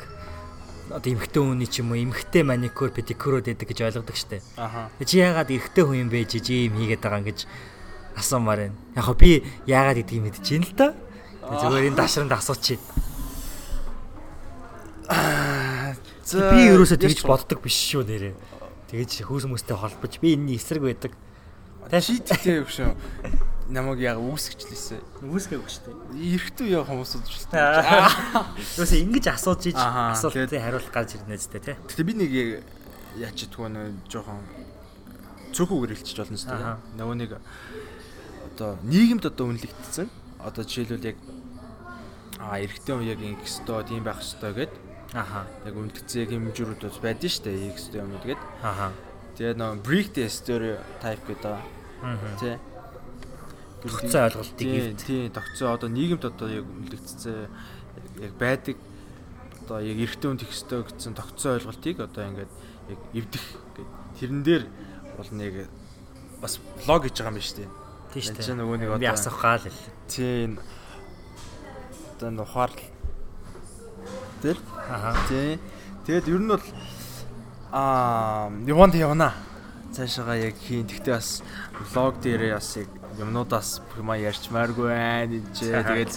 [0.89, 4.41] одоо эмхтэй хүний ч юм уу эмхтэй маникюр педикюрод байдаг гэж ойлгодог штэ.
[4.55, 4.89] Аха.
[5.03, 7.39] Чи яагаад эрэгтэй хүн юм бэ чи ийм хийгээд байгаа юм гэж
[8.15, 8.77] асуумаар байна.
[8.95, 10.87] Яг хоо би яагаад гэдгийг мэдчихээн л та.
[11.47, 12.79] Зүгээр энэ дашранд асуучих.
[16.27, 18.35] Би ерөөсөө тэгж боддог биш шүү нэрээ.
[18.91, 21.11] Тэгэж хөөс хүмүүстэй холбож би энэний эсрэг байдаг.
[21.91, 22.91] Чи тэгтэй юу шүү.
[23.67, 25.27] Намайг яг үүсгэжлээсэ.
[25.27, 26.39] Үүсгэв шүү дээ.
[26.39, 27.51] Эрэхтүү яа хүмүүсүүд шүү.
[27.51, 31.73] Ерөөсөө ингэж асууж Аха, асуултыг хариулах гарч ирнэ зтэй те.
[31.75, 32.31] Гэтэ би нэг
[33.19, 34.39] яач чадгүй нөө жоохон
[35.51, 36.63] цөөхөөр хэлчих болно шүү дээ.
[36.63, 36.79] Аха.
[36.95, 37.31] Нөгөө нэг
[38.55, 40.07] одоо нийгэмд одоо үнэлэгдсэн.
[40.47, 41.17] Одоо жишээлбэл яг
[42.39, 44.73] аа эрэгтэй хүн яг ингэх ёстой, тийм байх ёстой гэд
[45.11, 45.43] Аха.
[45.67, 47.75] яг үнэлэгдсэн яг хэмжүүрүүд бас байдаг шүү дээ.
[47.75, 48.41] Ёстой юм гээд.
[48.63, 48.95] Аха.
[49.35, 51.67] Тэгээд нөгөө break the stereotype гэдэг байгаа.
[52.05, 52.76] Аа.
[53.83, 54.99] Тогтцоо ойлголтыг тий, ивд.
[55.05, 57.35] тий, тогтцоо одоо нийгэмд одоо яг үнэлэгдсэн
[58.25, 58.77] яг байдаг
[59.63, 62.51] одоо яг эрэгтэй хүн ёстой гэсэн тогтцоо ойлголтыг одоо ингээд
[62.89, 63.45] яг эвдэх
[63.77, 63.87] гэдэг.
[64.17, 64.63] Тэрэн дээр
[65.17, 65.53] бол нэг
[66.41, 67.69] бас блог хийж байгаа юм байна шүү дээ.
[68.13, 68.55] Тийм шүү дээ.
[68.57, 69.79] нөгөө нэг Би одоо- асуух гал л.
[70.09, 70.43] Тий.
[70.49, 70.57] энэ
[72.17, 72.71] Одоо нухаар
[74.41, 74.57] тэр
[74.89, 75.13] Аха.
[75.29, 75.59] тий.
[76.05, 76.63] Тэгээд ер нь бол
[77.71, 79.33] аа яванд явна.
[79.93, 80.87] Цаашаага яг хийн.
[80.87, 81.43] Тэгтээ бас
[81.93, 85.49] блог дээрээ бас яг юмнуудаас юмаа ярьчмааргүй байна энэ.
[85.57, 86.09] Тэгээд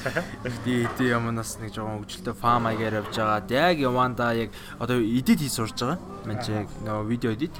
[0.45, 3.49] ихтэй хэдий юмнаас нэг жоохон хөгжилтэй фам аягаар явж байгаа.
[3.49, 5.99] Яг яванда яг одоо эдит хийж сурж байгаа.
[6.45, 7.57] Чи яг нөгөө видео эдит.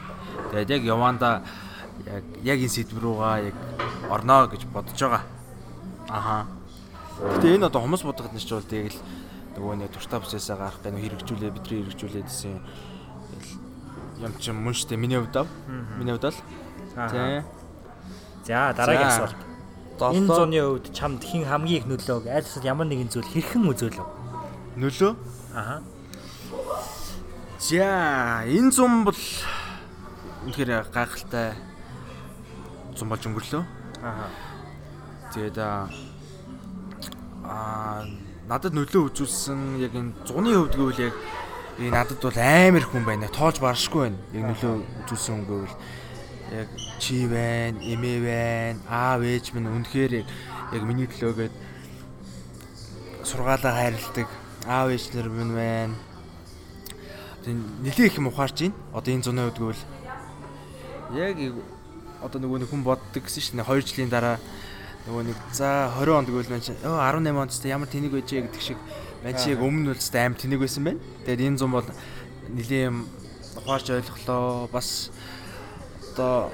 [0.53, 1.43] Тэгээд яг яванда
[2.05, 3.57] яг яг энэ сэдв рүүгээ яг
[4.13, 5.25] орноо гэж бодож байгаа.
[6.09, 6.47] Аха.
[7.21, 8.99] Гэтэ энэ одоо хүмүүс бодоход нь ч бол тэгэл
[9.57, 12.55] нөгөө нэг туртаа бүсээсээ гарах гэх нэг хэрэгжүүлээ бидний хэрэгжүүлээд гэсэн
[14.21, 15.49] юм чинь мөн штэ миний хувьд аа.
[15.97, 16.41] Миний хувьд л.
[17.09, 17.60] Тий.
[18.45, 19.39] За дараагийн асуулт.
[20.01, 24.21] Энэ зуны хувьд чамд хэн хамгийн их нөлөөг аль эсвэл ямар нэгэн зүйл хэрхэн үзүүлв?
[24.77, 25.17] нөлөө.
[25.55, 25.83] Аха.
[27.59, 29.19] За энэ зам бол
[30.47, 31.59] үнэхээр гайхалтай
[32.97, 33.63] зам болж өнгөрлөө.
[34.03, 34.27] Аха.
[35.35, 35.91] Тэгээд аа
[37.45, 38.07] аа
[38.47, 41.15] надад нөлөө үзүүлсэн яг энэ зуны хувьд гэвэл яг
[41.77, 43.29] энэ надад бол амар хүн байна.
[43.29, 44.19] Тоолж баршгүй байна.
[44.33, 44.73] Яг нөлөө
[45.05, 45.77] үзүүлсэн хүн гэвэл
[46.51, 51.55] яг чи байна, эмээ байна, аав ээж минь үнэхээр яг, миний төлөөгээд
[53.25, 54.29] сургаалаа хайрладаг
[54.67, 55.95] аав ээж нар минь байна.
[57.47, 58.75] Нэлээ их юм ухаарч байна.
[58.93, 59.83] Одоо энэ зуны хувьд гэвэл
[61.15, 61.37] Яг
[62.23, 64.37] одоо нөгөө нэг хүн боддог гэсэн чинь 2 жилийн дараа
[65.09, 68.63] нөгөө нэг за 20 онд гэвэл маань ёо 18 онд ч ямар тэнэг байжээ гэдэг
[68.63, 68.79] шиг
[69.25, 71.01] маань чи яг өмнө нь бол аим тэнэг байсан байна.
[71.25, 71.89] Тэгээд энэ зам бол
[72.53, 73.09] нэлийн
[73.57, 75.09] ухаарч ойлголоо бас
[76.11, 76.51] одоо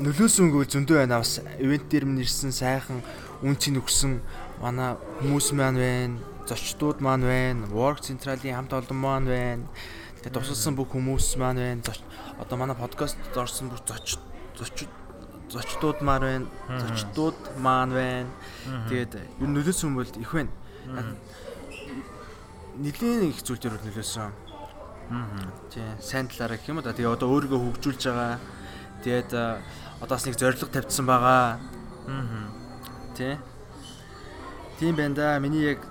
[0.00, 3.02] нөлөөсөн гэвэл зөндөө байна бас ивент дээр минь ирсэн сайхан
[3.42, 4.22] үн чинь өгсөн
[4.62, 6.16] манай хүмүүс маань байна
[6.48, 9.64] зочдууд маань байна work central-ийн хамт олон маань байна
[10.22, 11.82] тэгээд тусалсан бүх хүмүүс маань байна
[12.42, 14.18] одоо манай подкаст орсон бүх зочд
[14.58, 14.90] зочд
[15.54, 16.46] зочдууд маань байна.
[16.80, 18.30] Зочдууд маань байна.
[18.88, 20.50] Тэгээд ер нь нөлөөсөн бол их байна.
[22.78, 24.32] Нилийн их зүйл дээр нөлөөсөн.
[25.70, 26.90] Тийм сайн талаараа гэх юм да.
[26.90, 28.38] Тэгээ одоо өөрийгөө хөгжүүлж байгаа.
[29.04, 29.30] Тэгээд
[30.00, 31.60] одоо бас нэг зориг тавьдсан байгаа.
[33.16, 33.38] Тийм.
[34.80, 35.38] Тийм байна да.
[35.38, 35.84] Миний яг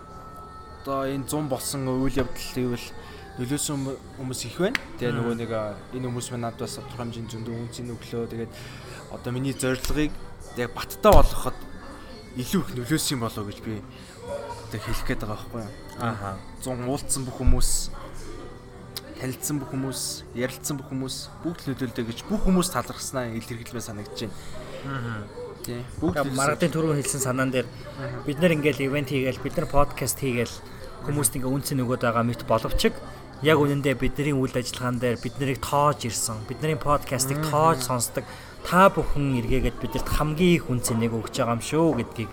[0.82, 2.88] одоо энэ 100 болсон үйл явдал гэвэл
[3.40, 3.78] нөлөөсөн
[4.18, 4.78] хүмүүс их байна.
[4.98, 5.52] Тэгээ нөгөө нэг
[5.94, 8.28] энэ хүмүүс маань надад бас тодорхой хэмжээнд зөндөө үнцэн өглөө.
[8.34, 8.52] Тэгээд
[9.14, 10.12] одоо миний зорилгыг
[10.58, 11.58] яг баттай болгоход
[12.38, 15.74] илүү их нөлөөсөн болоо гэж би одоо хэлэх гээд байгаа байхгүй юу.
[16.02, 16.38] Ааха.
[16.66, 17.72] 100 уулцсан бүх хүмүүс
[19.24, 20.02] танилцсан бүх хүмүүс,
[20.36, 21.16] ярилцсан бүх хүмүүс
[21.48, 24.36] бүгд нөлөөлдөө гэж бүх хүмүүс талархснаа илэрхийлмээр санагдаж байна.
[24.84, 25.44] Аа.
[25.64, 25.84] Тийм.
[26.04, 27.68] Бүгд маргадын түрүү хэлсэн санаан дээр
[28.28, 30.52] бид нар ингээл ивент хийгээл бид нар подкаст хийгээл
[31.08, 32.92] хүмүүст ингээ үнцэн өгöd байгаа мэт боловч
[33.48, 36.44] яг үнэндээ бидний үйл ажиллагаан дээр бид нарыг тоож ирсэн.
[36.52, 38.28] Бидний подкастыг тоож сонсдог
[38.68, 42.32] та бүхэн эргээгээд бидэрт хамгийн их үнцнийг өгч байгаа юм шүү гэдгийг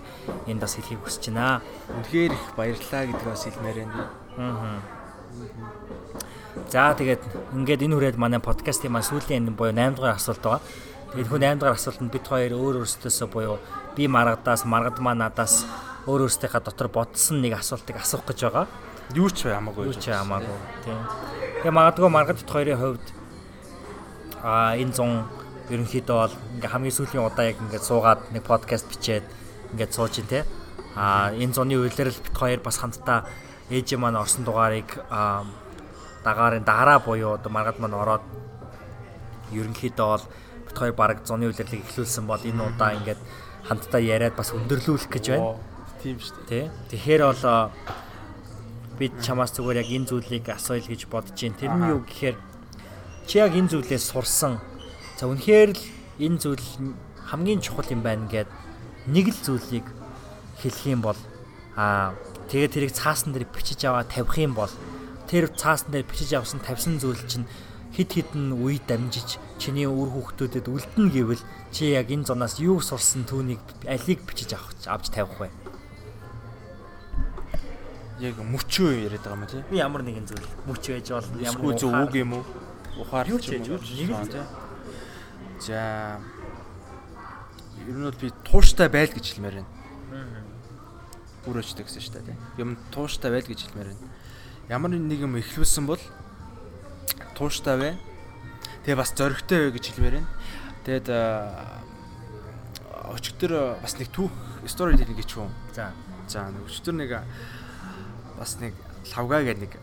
[0.51, 1.63] энд бас хэлхийг хүсэж байна.
[1.87, 4.11] Үнэхээр их баярлалаа гэдгийг бас хэлмээр байна.
[4.39, 5.00] Аа.
[6.71, 10.63] За тэгээд ингээд энэ хүрээд манай подкастын маань сүүлийн буюу 8 дугаар асуулт байгаа.
[11.11, 13.59] Тэгээд хүн 8 дугаар асуултанд бид хоёр өөр өөрсдөөсөө буюу
[13.99, 15.67] би маргадаас маргад маа надаас
[16.07, 18.67] өөр өөрсдийнхээ дотор бодсон нэг асуултыг асуух гэж байгаа.
[19.19, 19.91] Юу ч хамаагүй.
[19.91, 20.59] Юу ч хамаагүй.
[20.87, 20.99] Тийм.
[21.67, 23.07] Тэгээ магадгүй маргад хоёрын хувьд
[24.47, 29.27] а энэ 100 ерөнхийдөө бол ингээ хамгийн сүүлийн удаа яг ингээ суугаад нэг подкаст бичээд
[29.75, 30.47] ингээ сууж ин тээ.
[30.95, 33.27] А энэ зуны үйлрэл бит хоёр бас хамтдаа
[33.75, 34.87] ээж маань орсон дугаарыг
[36.25, 38.25] дагаарын дараа буюу одоо маргад маань ороод
[39.53, 40.25] ерөнхийдөө бол
[40.67, 43.21] бит хоёр баг зуны үйлрлийг эхлүүлсэн бол энэ удаа ингээд
[43.69, 45.61] хамтдаа яриад бас өндөрлүүлэх гэж байна.
[46.03, 46.67] Тийм шүү дээ.
[46.69, 46.97] Тэ.
[46.97, 47.43] Тэгэхээр бол
[48.99, 51.61] бид чамаас зүгээр яг энэ зүйлийг асууя л гэж бодож байна.
[51.61, 52.37] Тэр нь юу гэхээр
[53.29, 54.61] чи яг энэ зүйлээс сурсан
[55.21, 55.83] За үнэхээр л
[56.17, 56.65] энэ зүйл
[57.29, 58.49] хамгийн чухал юм байна гэд
[59.05, 59.85] нэг л зүйлийг
[60.65, 61.21] хэлэх юм бол
[61.77, 62.17] аа
[62.49, 64.73] тэгээд тэрийг цаасан дээр бичиж аваа тавих юм бол
[65.31, 67.47] тэр цаасан дээр бичиж авсан тавьсан зүйл чинь
[67.95, 73.23] хид хідэн үе дамжиж чиний үр хүүхдүүдэд үлдэн гэвэл чи яг энэ зунаас юу сурсан
[73.31, 75.51] түүнийг алийг бичиж авах авч тавих вэ?
[78.19, 79.63] Яг мөчөө яриад байгаа юм тий.
[79.79, 81.39] Ямар нэгэн зүйл мөч байж болно.
[81.39, 82.45] Ямар зөв үг юм уу?
[82.99, 84.43] Ухаар ч юм уу тий.
[85.63, 86.19] За
[87.87, 89.71] ер нь бол би тууштай байл гэж хэлмээр байна.
[91.47, 92.39] Бүрөөчтэй гэсэн шүү дээ.
[92.61, 94.10] Юм тууштай байл гэж хэлмээр байна.
[94.71, 95.99] Ямар нэг юм ихлүүлсэн бол
[97.35, 97.93] тууштай бай.
[98.87, 100.31] Тэгээ бас зоригтой бай гэж хэлмээр байна.
[100.87, 101.11] Тэгэд
[103.11, 104.31] өчтөр бас нэг түүх
[104.71, 105.51] стори нэг ч юм.
[105.75, 105.91] За.
[106.31, 107.19] За өчтөр нэг
[108.39, 108.79] бас нэг
[109.11, 109.75] лавгаа гэдэг нэг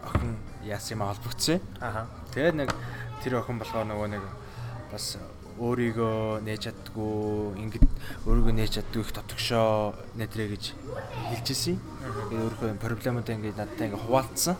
[0.00, 0.32] охин
[0.64, 1.60] яасан юм олбогдсон.
[1.84, 2.08] Аха.
[2.32, 2.72] Тэгээд нэг
[3.20, 4.24] тэр охин болохоор нөгөө нэг
[4.96, 5.20] бас
[5.60, 7.84] өөрийгөө нээж чаддгүй ингээд
[8.24, 11.76] өөрийгөө нээж чаддгүй их тотгошоо нэтрэ гэж хэлж ирсэн.
[11.76, 14.56] Тэгээд өөрийнхөө проблемуудаа ингээд надтай ингээд хуваалцсан.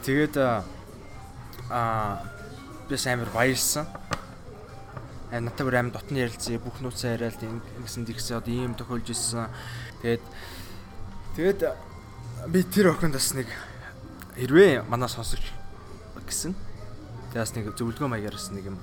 [0.00, 2.24] Тэгээд аа
[2.88, 3.84] би амар баярлсан.
[3.84, 9.52] Аа надтай бүр амар дотны ярилцсан бүх нууцаа яриад ингэсэн тэгсэн одоо ийм тохиолж ирсэн.
[10.02, 10.24] Тэгээд
[11.36, 11.60] тэгээд
[12.48, 13.46] би тэр охинд бас нэг
[14.40, 15.44] хэрвээ манай сонсогч
[16.26, 16.56] гэсэн.
[17.30, 18.78] Тэгээс нэг зөвлөгөө маягаар бас нэг юм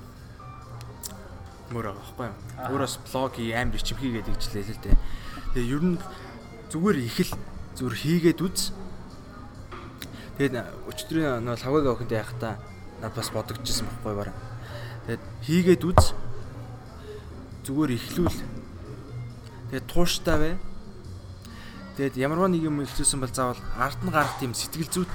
[1.72, 2.36] мөр байгаа байхгүй юу.
[2.72, 4.98] Өөрөөс блог хий амар ичим хийгээд игжлээ л дээ.
[5.54, 5.98] Тэгээ ер нь
[6.72, 7.34] зүгээр их л
[7.76, 8.72] зүгээр хийгээд үз.
[10.40, 10.56] Тэгээд
[10.88, 12.60] өчтөрийн нөө лавгагаа өхөнд яхахта
[13.04, 14.36] над бас бодогдчихсан байхгүй бараа.
[15.08, 16.16] Тэгээд хийгээд үз.
[17.68, 18.40] Зүгээр ихлүүл.
[19.74, 20.54] Тэгээд тууштай бай.
[21.98, 25.12] Тэгээд ямарваа нэг юм ихлүүлсэн бол заавал ард нь гарах тийм сэтгэл зүйт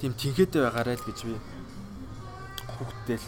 [0.00, 1.36] тийм тэнхээдэй байгаарай л гэж би
[2.72, 3.26] хүүхдтэй л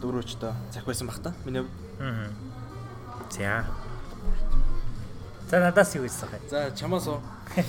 [0.00, 1.36] дөрөвчтэй захиасан бах та.
[1.44, 2.30] Миний хувьд Аа.
[3.30, 3.64] За.
[5.48, 6.38] За надаас юу хэлсэн бэ?
[6.48, 7.20] За чамаас уу.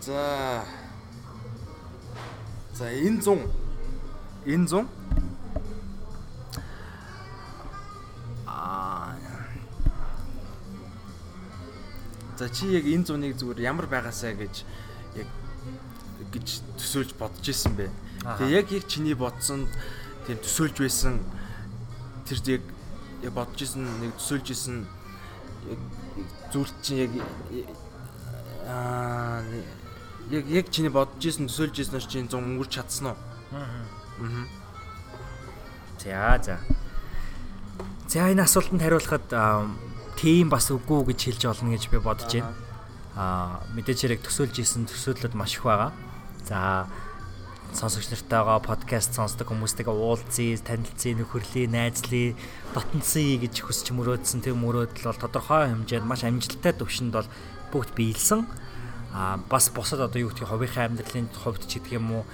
[0.00, 0.64] За.
[2.74, 3.48] За энэ 100
[4.46, 4.86] энэ 100
[8.46, 9.16] Аа.
[12.36, 14.64] За чи яг энэ 100-ыг зүгээр ямар байгаасаа гэж
[15.16, 15.28] яг
[16.34, 16.46] гэж
[16.76, 17.88] төсөөлж бодож исэн бэ.
[18.24, 19.68] Тэгээ яг яг чиний бодсон
[20.26, 21.20] тийм төсөөлж байсан
[22.24, 22.62] тэр яг
[23.32, 24.84] бодож исэн нэг төсөөлж исэн
[26.52, 27.12] зүйлт чинь яг
[28.68, 29.42] аа
[30.30, 33.16] яг яг чиний бодож исэн төсөөлж иснээр чинь 100 өнгөрч чадсан уу?
[33.52, 33.84] Аа.
[36.00, 36.56] За за.
[38.08, 39.26] За энэ асуултанд хариулахад
[40.20, 42.52] тийм бас үгүй гэж хэлж олно гэж би бодож байна.
[43.16, 45.92] Аа мэдээж хэрэг төсөөлж исэн төсөөлөд маш их байгаа.
[46.44, 46.86] За
[47.74, 52.38] сонсогч нартайгаа подкаст сонсдог хүмүүстэйгээ уулзъя, танилцъя, нөхөрлөе, найзлъя,
[52.70, 54.46] дотносъя гэж хүсч мөрөөдсөн.
[54.46, 57.26] Тэр мөрөөдөл бол тодорхой хэмжээнд маш амжилттай төвшөнд бол
[57.74, 58.46] бүгд биелсэн.
[59.10, 62.24] Аа бас босод одоо юу гэдгийг хувийнхаа амьдралын хувьд ч гэдэг юм уу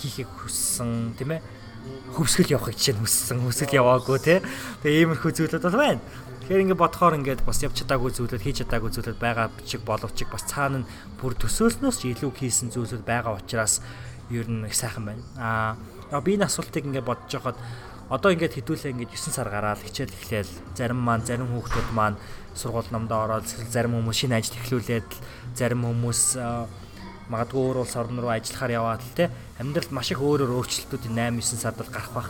[0.00, 1.44] хийхийг хүссэн тийм ээ.
[2.16, 4.40] Хөвсгөл явахыг жишээ нь хүссэн хөвсгөл яваагүй те
[4.80, 6.00] тэгээ иймэрхүү зүйлүүд бол байна.
[6.44, 10.44] Тэгэхээр ингээд бодохоор ингээд бас явж чадаагүй зүйлүүд хийж чадаагүй зүйлүүд байгаа бичиг боловч бас
[10.44, 10.88] цаана нь
[11.20, 13.80] бүр төсөөлснөөс ч илүү хийсэн зүйлүүд байгаа учраас
[14.30, 17.58] ер нь их сайхан байна аа би энэ асуултыг ингээд бодож байхад
[18.10, 22.18] одоо ингээд хэдүүлээ ингээд 9 сар гараад хичээл эхлээл зарим маань зарим хүүхдүүд маань
[22.58, 25.10] сургууль намдаа ороод зарим хүмүүс шинэ ажил эхлүүлээд
[25.54, 26.22] зарим хүмүүс
[27.30, 29.30] магадгүй өөр улс орн руу ажиллахаар яваад л те
[29.62, 32.28] амьдралд маш их өөрөөр өөрчлөлтүүд 8 9 сард гарах бах.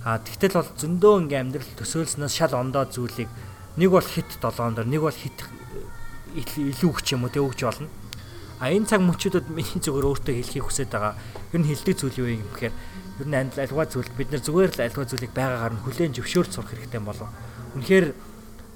[0.00, 3.28] А тэгтэл бол зөндөө ингээм амьдрал төсөөлснөөс шал ондоо зүйлийг
[3.76, 5.36] нэг бол хит 7 дор нэг бол хит
[6.32, 7.92] илүү өгч юм уу те өгч болно.
[8.60, 11.16] А энэ цаг мөчүүдэд миний зүгээр өөртөө хэлхийг хүсэж байгаа.
[11.56, 12.74] Ер нь хэлдэг зүйл юу юм гэхээр
[13.24, 16.76] ер нь альва зүйл бид нар зүгээр л альва зүйлийг байгаагаар нь хүлээн зөвшөөрч сурах
[16.76, 17.32] хэрэгтэй болов.
[17.72, 18.12] Үнэхээр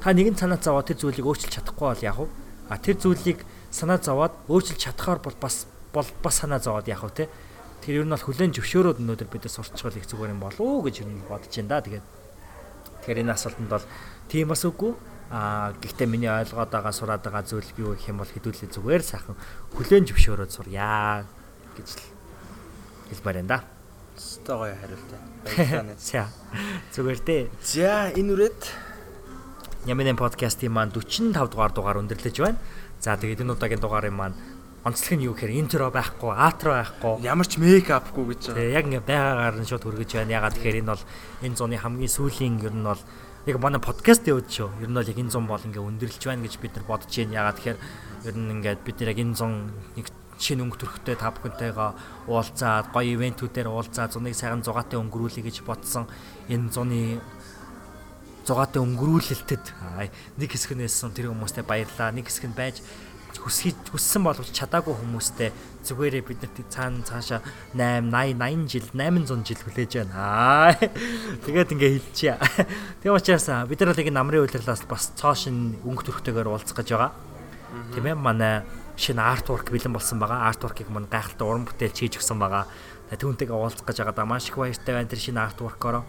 [0.01, 2.29] та нэгэн санаа зовоод тэр зүйлийг өөрчилж чадахгүй бол яах вэ?
[2.73, 7.29] А тэр зүйлийг санаа зовоод өөрчилж чадхаар бол бас бол бас санаа зовоод яах вэ
[7.29, 7.29] те.
[7.85, 11.05] Тэр ер нь бол хүлэн зөвшөөрөөд өнөөдөр бид сурчвал их зүгээр юм болов уу гэж
[11.05, 11.85] ер нь бодож байна да.
[11.85, 12.07] Тэгээд
[13.05, 13.85] тэгэхээр энэ асуултанд бол
[14.33, 14.97] тийм бас үгүй.
[15.35, 19.35] Аа гэхдээ миний ойлгоод байгаа сураад байгаа зүйл юу гэх юм бол хэдүүлээ зүгээр сайхан
[19.75, 21.27] хүлэн зөвшөөрөөд сурья
[21.75, 22.03] гэж л
[23.11, 23.59] хэлмээр энэ да.
[24.15, 25.21] Өстой гоё хариултаа.
[25.43, 25.99] Баярлалаа.
[25.99, 26.31] За.
[26.95, 27.43] Зүгээр дээ.
[27.67, 28.61] За энэ үрээд
[29.91, 32.63] Яминэн подкастын маань 45 дугаар дугаар өндөрлөж байна.
[33.03, 34.39] За тэгээд энэ удаагийн дугаарын маань
[34.87, 38.81] онцлог нь юу гэхээр интро байхгүй, аутро байхгүй, ямар ч мейк апгүй гэж байгаа.
[38.81, 40.37] Яг ингээ байгаагаар нь шууд хөргөж байна.
[40.39, 41.05] Ягаад тэгэхээр энэ бол
[41.43, 43.03] энэ зуны хамгийн сүүлийн ер нь бол
[43.47, 44.69] яг манай подкаст явууд шүү.
[44.81, 47.37] Ер нь бол яг энэ зун бол ингээ өндөрлж байна гэж бид нар бодож байна.
[47.45, 47.79] Ягаад тэгэхээр
[48.25, 49.53] ер нь ингээд бид нар яг энэ зун
[50.01, 50.07] нэг
[50.41, 51.91] шинэ өнгө төрхтэй та бүхэнтэйгээ
[52.25, 56.09] уулзаад гоё ивентүүдээр уулзаад зуныг сайхан зугаатай өнгөрүүлэе гэж бодсон.
[56.49, 57.21] Энэ зуны
[58.49, 59.65] зугаатай өнгөрүүлэлтэд
[60.41, 62.17] нэг хэсэг нь байсан тэр хүмүүстээ баярлаа.
[62.17, 62.81] Нэг хэсэг нь байж
[63.41, 65.51] хүсхий хүссэн боловч чадаагүй хүмүүстээ
[65.85, 67.41] зүгээрээ бид нарт цаана цаашаа
[67.75, 70.15] 8 80 80 жил 800 жил хүлээж байна.
[70.15, 70.73] Аа.
[71.45, 72.39] Тэгээд ингээ хэлчихье.
[73.03, 77.13] Тийм учраас бид нар л намрын үйлрлээс бас цоошин өнгө төрхтэйгээр уулзах гэж байгаа.
[77.93, 78.63] Тийм ээ манай
[78.97, 80.49] шинэ артворк бэлэн болсон байгаа.
[80.49, 82.71] Артворкийг мань гайхалтай уран бүтээл хийж өгсөн байгаа.
[83.11, 84.25] Түүнтэйгээ уулзах гэж байгаа.
[84.25, 86.07] Маш их баяртай байна тэр шинэ артворкороо.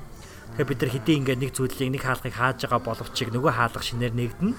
[0.56, 4.14] Тэгэхээр бид нар хэдий ингээд нэг зүйлийг нэг хаалгыг хааж байгаа боловч нөгөө хаалга шинээр
[4.14, 4.54] нэгдэнэ.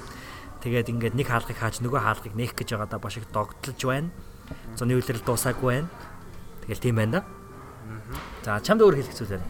[0.66, 4.10] Тэгээд ингээд нэг хаалгыг хааж нөгөө хаалгыг нээх гэж байгаа да баш их догтлж байна.
[4.74, 5.90] Зуны үйлрэл дуусаагүй байна.
[6.66, 7.36] Тэгэл тийм байна да.
[8.42, 9.46] За чамд өөр хэлэх зүйл байна.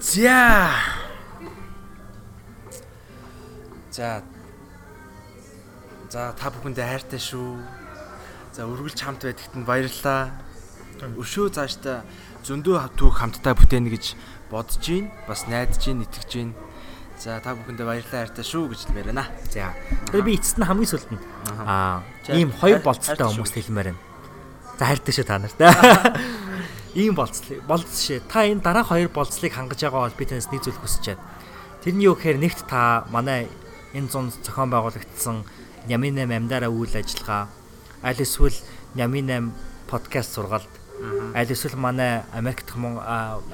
[0.00, 0.72] За.
[3.92, 4.24] За.
[6.08, 7.60] За та бүхэндээ хайртай шүү.
[8.56, 10.32] За үргэлж хамт байдагт нь баярлалаа.
[11.20, 12.00] Өшөө цаашдаа
[12.48, 14.16] зөндөө түүх хамтдаа бүтээнэ гэж
[14.48, 16.50] бодож гин бас найдаж гин итгэж гин
[17.18, 19.26] за та бүхэндээ баярлалаа хайртай шүү гэж хэлмээр байна.
[19.48, 19.72] За.
[20.12, 21.20] Тэр би эцэст нь хамгийн сүлд нь
[21.64, 24.00] аа ийм хоёр болцтой хүмүүст хэлмээр байна.
[24.76, 25.58] За хайртай шүү та нарт.
[26.96, 28.24] Ийм болцлыг болцшээ.
[28.28, 31.24] Та энэ дараах хоёр болцлыг хангаж байгаа бол би танаас нэг зүйл хүсэж байна.
[31.84, 33.48] Тэрний юу гэхээр нэгт та манай
[33.96, 35.44] энэ зун зохион байгуулагдсан
[35.86, 37.48] Нямин 8 амдаараа үйл ажиллагаа
[38.02, 38.56] аль эсвэл
[38.98, 39.52] Нямин 8
[39.86, 40.72] подкаст сургалт
[41.32, 42.76] аль эсвэл манай Америк дахь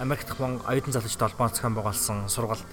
[0.00, 2.64] Америк дахь оюутан залуучд холбоон зохион байгуулсан сургалт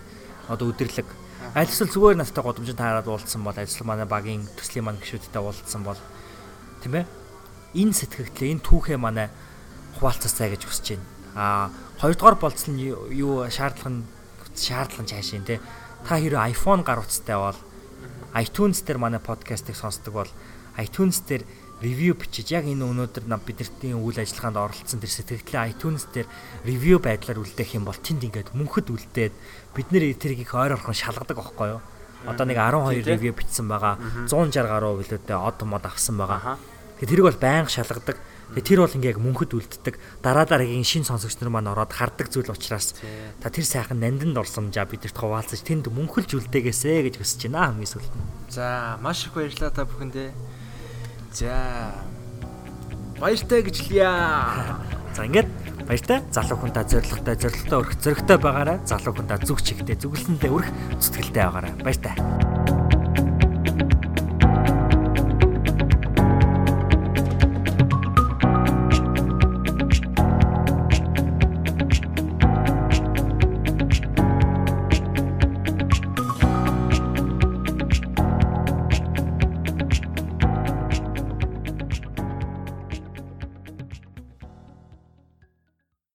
[0.49, 1.07] одоо өдөрлөг
[1.55, 5.81] аль эсвэл зүгээр настай годомжинд таарад уулзсан бол эсвэл манай багийн төслийн маань гişүүдтэй уулзсан
[5.85, 5.97] бол
[6.83, 7.05] тийм ээ?
[7.73, 9.29] Энэ сэтгэгдлээ энэ түүхээ манай
[9.97, 11.07] хуваалцаасаа гэж хүсэж байна.
[11.37, 11.65] Аа
[12.01, 14.05] хоёрдугаар болцол нь юу шаардлага нь
[14.53, 15.59] шаардлага нь цаашийн тий
[16.05, 17.59] та хэрэв iPhone гар утастай бол
[18.33, 20.31] iTunes дээр манай подкастыг сонсдог бол
[20.77, 21.43] iTunes дээр
[21.79, 26.27] ревю бичиж яг энэ өнөөдөр нам бидэртийн үйл ажиллагаанд оролцсон тэр сэтгэлдээ iTunes дээр
[26.67, 29.33] ревю байдлаар үлдээх юм бол тэнд ингээд мөнхөд үлдээд
[29.75, 31.81] бид нэр тэрийг их ойр орхон шалгадаг байхгүй юу?
[32.27, 33.95] Одоо нэг 12 ревю бичсэн байгаа.
[34.27, 36.59] 160 гаруй билүүтэй од мод авсан байгаа.
[36.99, 38.19] Тэгээ тэрийг бол байнга шалгадаг.
[38.59, 39.95] Тэгээ тэр бол ингээ яг мөнхөд үлддэг.
[40.19, 42.91] Дараа дараагийн шин сонсогч нар маань ороод хардаг зүйл учраас
[43.39, 48.11] та тэр сайхан нандинд орсомжаа бидэрт хуваалцаж тэнд мөнхөлж үлдээгээсэ гэж хүсэж байна хамгийн сүлд
[48.11, 48.25] нь.
[48.51, 50.58] За маш их баярлалаа та бүхэндээ.
[51.33, 51.93] За.
[53.19, 54.09] Баяртай гэж хэлье.
[55.15, 55.49] За ингээд
[55.85, 56.21] баяртай.
[56.31, 58.77] Залуу хүн та зоригтой зоригтой өрх зоригтой байгаарай.
[58.85, 61.73] Залуу хүн та зүг чигтэй зүгэлсэндээ өрх зүтгэлтэй байгаарай.
[61.85, 62.88] Баяртай.